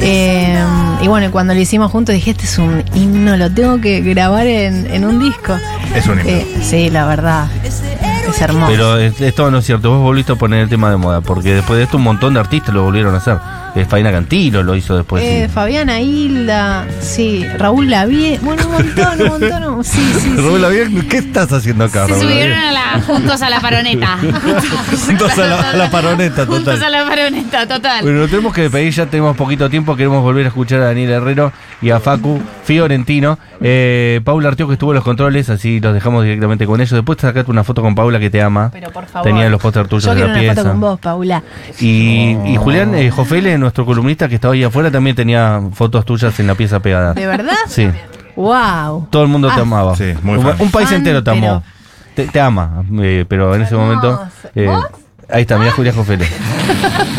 Eh, 0.00 0.58
y 1.02 1.08
bueno, 1.08 1.30
cuando 1.30 1.54
lo 1.54 1.60
hicimos 1.60 1.90
juntos 1.90 2.14
dije, 2.14 2.30
este 2.32 2.44
es 2.44 2.58
un 2.58 2.84
himno, 2.94 3.36
lo 3.36 3.50
tengo 3.50 3.80
que 3.80 4.00
grabar 4.00 4.46
en, 4.46 4.86
en 4.92 5.04
un 5.04 5.18
disco. 5.18 5.56
Es 5.94 6.06
un 6.06 6.20
himno. 6.20 6.30
Eh, 6.30 6.46
sí, 6.62 6.90
la 6.90 7.06
verdad. 7.06 7.46
Es 7.64 8.40
hermoso. 8.42 8.66
Pero 8.70 8.98
es- 8.98 9.20
esto 9.20 9.50
no 9.50 9.58
es 9.58 9.64
cierto, 9.66 9.90
vos 9.90 10.00
volviste 10.02 10.32
a 10.32 10.36
poner 10.36 10.60
el 10.60 10.68
tema 10.68 10.90
de 10.90 10.96
moda, 10.98 11.20
porque 11.20 11.54
después 11.54 11.78
de 11.78 11.84
esto 11.84 11.96
un 11.96 12.02
montón 12.04 12.34
de 12.34 12.40
artistas 12.40 12.74
lo 12.74 12.82
volvieron 12.84 13.14
a 13.14 13.18
hacer. 13.18 13.38
Eh, 13.74 13.84
Faina 13.84 14.10
Cantilo 14.10 14.62
lo 14.62 14.74
hizo 14.74 14.96
después. 14.96 15.22
Eh, 15.22 15.44
sí. 15.46 15.52
Fabiana 15.52 16.00
Hilda, 16.00 16.86
sí. 17.00 17.44
Raúl 17.58 17.88
Lavie. 17.90 18.38
Bueno, 18.42 18.66
un 18.66 18.72
montón, 18.72 19.20
un 19.22 19.28
montón. 19.28 19.84
Sí, 19.84 19.98
sí, 20.14 20.20
sí. 20.20 20.34
Raúl 20.36 20.60
Lavie, 20.62 21.06
¿qué 21.08 21.18
estás 21.18 21.52
haciendo 21.52 21.84
acá, 21.84 22.06
Se 22.06 22.12
Raúl 22.12 22.22
subieron 22.22 22.58
a 22.58 22.72
la, 22.72 23.02
juntos 23.06 23.42
a 23.42 23.50
la 23.50 23.60
paroneta. 23.60 24.18
Juntos 25.06 25.38
a 25.38 25.46
la- 25.46 25.70
a 25.70 25.76
la 25.76 25.90
paroneta, 25.90 26.46
Juntos 26.46 26.64
total. 26.74 26.82
a 26.84 26.90
la 26.90 27.08
paroneta, 27.08 27.66
total. 27.68 28.02
Bueno, 28.02 28.20
nos 28.20 28.30
tenemos 28.30 28.52
que 28.54 28.62
despedir, 28.62 28.92
ya 28.92 29.06
tenemos 29.06 29.36
poquito 29.36 29.68
tiempo, 29.70 29.94
queremos 29.96 30.22
volver 30.22 30.44
a 30.46 30.48
escuchar 30.48 30.80
a 30.80 30.86
Daniel 30.86 31.10
Herrero 31.10 31.52
y 31.82 31.90
a 31.90 32.00
Facu 32.00 32.40
Fiorentino. 32.64 33.38
Eh, 33.60 34.20
Paula 34.24 34.48
Arteo 34.48 34.66
que 34.66 34.74
estuvo 34.74 34.92
en 34.92 34.96
los 34.96 35.04
controles, 35.04 35.48
así 35.50 35.80
los 35.80 35.92
dejamos 35.94 36.24
directamente 36.24 36.66
con 36.66 36.80
ellos. 36.80 36.92
Después 36.92 37.18
sacate 37.20 37.50
una 37.50 37.64
foto 37.64 37.82
con 37.82 37.94
Paula 37.94 38.18
que 38.18 38.30
te 38.30 38.40
ama. 38.42 38.70
Pero 38.72 38.90
por 38.90 39.06
favor. 39.06 39.26
Tenía 39.28 39.48
los 39.48 39.60
póster 39.60 39.86
tuyos 39.88 40.04
Yo 40.04 40.14
de 40.14 40.20
la 40.20 40.26
una 40.26 40.38
pieza. 40.38 40.54
foto 40.56 40.68
con 40.68 40.80
vos, 40.80 41.00
Paula. 41.00 41.42
Y, 41.80 42.36
y 42.46 42.56
Julián 42.56 42.94
eh, 42.94 43.10
Nuestro 43.58 43.84
columnista 43.86 44.28
que 44.28 44.34
estaba 44.36 44.54
ahí 44.54 44.64
afuera, 44.64 44.90
también 44.90 45.14
tenía 45.16 45.60
fotos 45.72 46.04
tuyas 46.04 46.38
en 46.40 46.46
la 46.46 46.54
pieza 46.54 46.80
pegada. 46.80 47.14
¿De 47.14 47.26
verdad? 47.26 47.56
Sí, 47.68 47.88
Wow. 48.36 49.08
todo 49.10 49.22
el 49.22 49.28
mundo 49.28 49.48
te 49.48 49.58
Ah. 49.58 49.62
amaba. 49.62 49.96
Sí, 49.96 50.14
muy 50.22 50.36
un, 50.38 50.42
fan. 50.44 50.56
un 50.60 50.70
país 50.70 50.88
Fan, 50.88 50.98
entero 50.98 51.22
te 51.24 51.30
amó. 51.30 51.62
pero- 51.62 51.78
Te, 52.14 52.32
te 52.32 52.40
ama, 52.40 52.82
eh, 53.00 53.24
pero 53.28 53.54
en 53.54 53.62
ese 53.62 53.74
momento. 53.76 54.20
Eh, 54.54 54.66
¿Vos? 54.66 54.86
ahí 55.30 55.42
está, 55.42 55.56
mira 55.58 55.70
Julián 55.72 55.94
Jofele. 55.94 56.26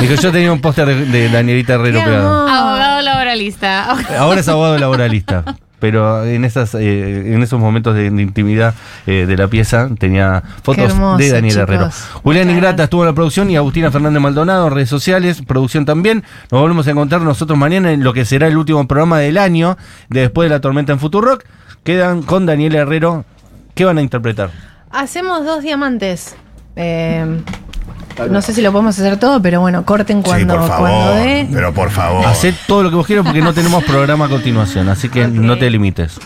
Dijo, 0.02 0.14
yo 0.16 0.32
tenía 0.32 0.52
un 0.52 0.60
póster 0.62 0.86
de, 0.88 1.06
de 1.06 1.30
Danielita 1.30 1.74
Herrero 1.76 2.04
pegado. 2.04 2.48
Abogado 2.48 3.02
laboralista. 3.02 3.96
Ahora 4.18 4.40
es 4.42 4.48
abogado 4.50 4.78
laboralista. 4.78 5.44
Pero 5.80 6.26
en 6.26 6.46
esas 6.46 6.76
eh, 6.76 7.34
en 7.34 7.42
esos 7.42 7.60
momentos 7.60 7.96
de, 7.96 8.10
de 8.12 8.22
intimidad 8.22 8.74
eh, 9.08 9.26
de 9.26 9.38
la 9.38 9.48
pieza 9.48 9.90
tenía 9.98 10.44
fotos 10.62 10.92
hermoso, 10.92 11.18
de 11.18 11.32
Daniel 11.32 11.54
chicos. 11.54 11.70
Herrero. 11.70 11.90
Julián 12.24 12.48
Muchas 12.48 12.58
Ingrata 12.58 12.84
estuvo 12.84 13.04
en 13.04 13.08
la 13.08 13.14
producción 13.14 13.50
y 13.50 13.56
Agustina 13.56 13.92
Fernández 13.92 14.22
Maldonado 14.22 14.70
redes 14.70 14.90
sociales, 14.90 15.42
producción 15.48 15.86
también. 15.86 16.24
Nos 16.52 16.62
volvemos 16.62 16.88
a 16.88 16.92
encontrar 16.92 17.22
nosotros 17.22 17.58
mañana 17.58 17.92
en 17.92 18.04
lo 18.04 18.14
que 18.14 18.26
será 18.26 18.48
el 18.48 18.58
último 18.58 18.88
programa 18.88 19.20
del 19.20 19.38
año 19.38 19.78
de 20.10 20.22
Después 20.22 20.50
de 20.50 20.56
la 20.56 20.62
Tormenta 20.62 20.94
en 20.94 21.00
Futurock. 21.00 21.44
Quedan 21.84 22.24
con 22.24 22.46
Daniel 22.46 22.76
Herrero. 22.76 23.26
¿Qué 23.74 23.86
van 23.86 23.98
a 23.98 24.02
interpretar? 24.02 24.52
Hacemos 24.92 25.46
dos 25.46 25.64
diamantes. 25.64 26.36
Eh, 26.76 27.42
no 28.28 28.42
sé 28.42 28.54
si 28.54 28.62
lo 28.62 28.72
podemos 28.72 28.98
hacer 28.98 29.18
todo, 29.18 29.42
pero 29.42 29.62
bueno, 29.62 29.86
corten 29.86 30.22
cuando, 30.22 30.54
sí, 30.54 30.60
por 30.60 30.68
favor. 30.68 30.90
cuando 30.90 31.14
dé. 31.16 31.48
Pero 31.52 31.74
por 31.74 31.90
favor. 31.92 32.26
Haced 32.26 32.54
todo 32.68 32.84
lo 32.84 32.90
que 32.90 32.96
vos 32.96 33.06
quieras 33.08 33.26
porque 33.26 33.42
no 33.42 33.54
tenemos 33.54 33.84
programa 33.84 34.26
a 34.26 34.30
continuación, 34.30 34.90
así 34.90 35.10
que 35.10 35.28
no 35.28 35.58
te 35.58 35.70
limites. 35.70 36.20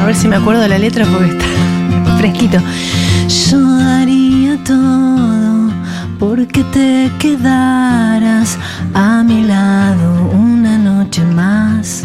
A 0.00 0.06
ver 0.06 0.14
si 0.14 0.28
me 0.28 0.36
acuerdo 0.36 0.60
de 0.62 0.68
la 0.68 0.78
letra 0.78 1.06
porque 1.06 1.30
está 1.30 2.16
fresquito. 2.18 2.58
Yo 3.50 3.78
daría 3.78 4.58
todo 4.64 5.70
porque 6.18 6.62
te 6.64 7.10
quedaras 7.18 8.58
a 8.92 9.22
mi 9.22 9.44
lado 9.44 10.30
una 10.32 10.76
noche 10.78 11.22
más. 11.24 12.04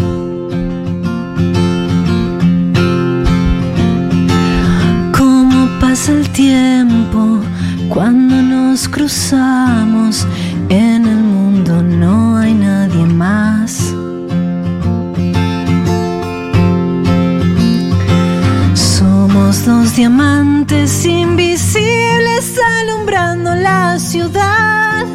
Pasa 5.99 6.13
el 6.13 6.29
tiempo 6.29 7.41
cuando 7.89 8.41
nos 8.41 8.87
cruzamos. 8.87 10.25
En 10.69 11.05
el 11.05 11.23
mundo 11.23 11.81
no 11.81 12.37
hay 12.37 12.53
nadie 12.53 13.05
más. 13.05 13.93
Somos 18.73 19.65
dos 19.65 19.95
diamantes 19.95 21.05
invisibles 21.05 22.45
alumbrando 22.79 23.55
la 23.55 23.99
ciudad. 23.99 25.05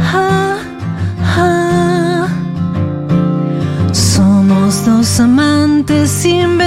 Ah, 0.00 0.58
ah. 1.22 2.28
Somos 3.92 4.84
dos 4.86 5.18
amantes 5.18 6.24
invencibles 6.24 6.57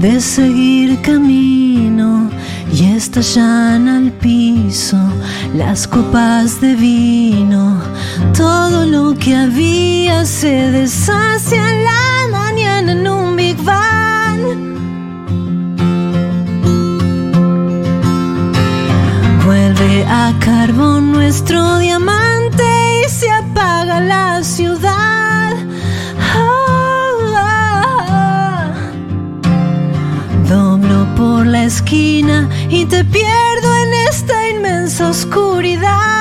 de 0.00 0.18
seguir 0.18 0.98
camino 1.02 2.30
y 2.72 2.86
estallan 2.96 3.86
al 3.86 4.10
piso 4.12 4.96
las 5.54 5.86
copas 5.86 6.58
de 6.60 6.74
vino. 6.74 7.78
Todo 8.34 8.86
lo 8.86 9.14
que 9.14 9.36
había 9.36 10.24
se 10.24 10.70
deshace 10.70 11.56
en 11.56 11.84
la 11.84 12.38
mañana 12.38 12.92
en 12.92 13.06
un 13.06 13.36
Big 13.36 13.62
Bang. 13.62 14.40
Vuelve 19.44 20.04
a 20.06 20.32
carbón 20.40 21.12
nuestro 21.12 21.78
diamante 21.78 22.19
y 31.92 32.86
te 32.86 33.04
pierdo 33.04 33.74
en 33.82 33.94
esta 34.08 34.48
inmensa 34.48 35.10
oscuridad. 35.10 36.19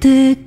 Todo 0.00 0.37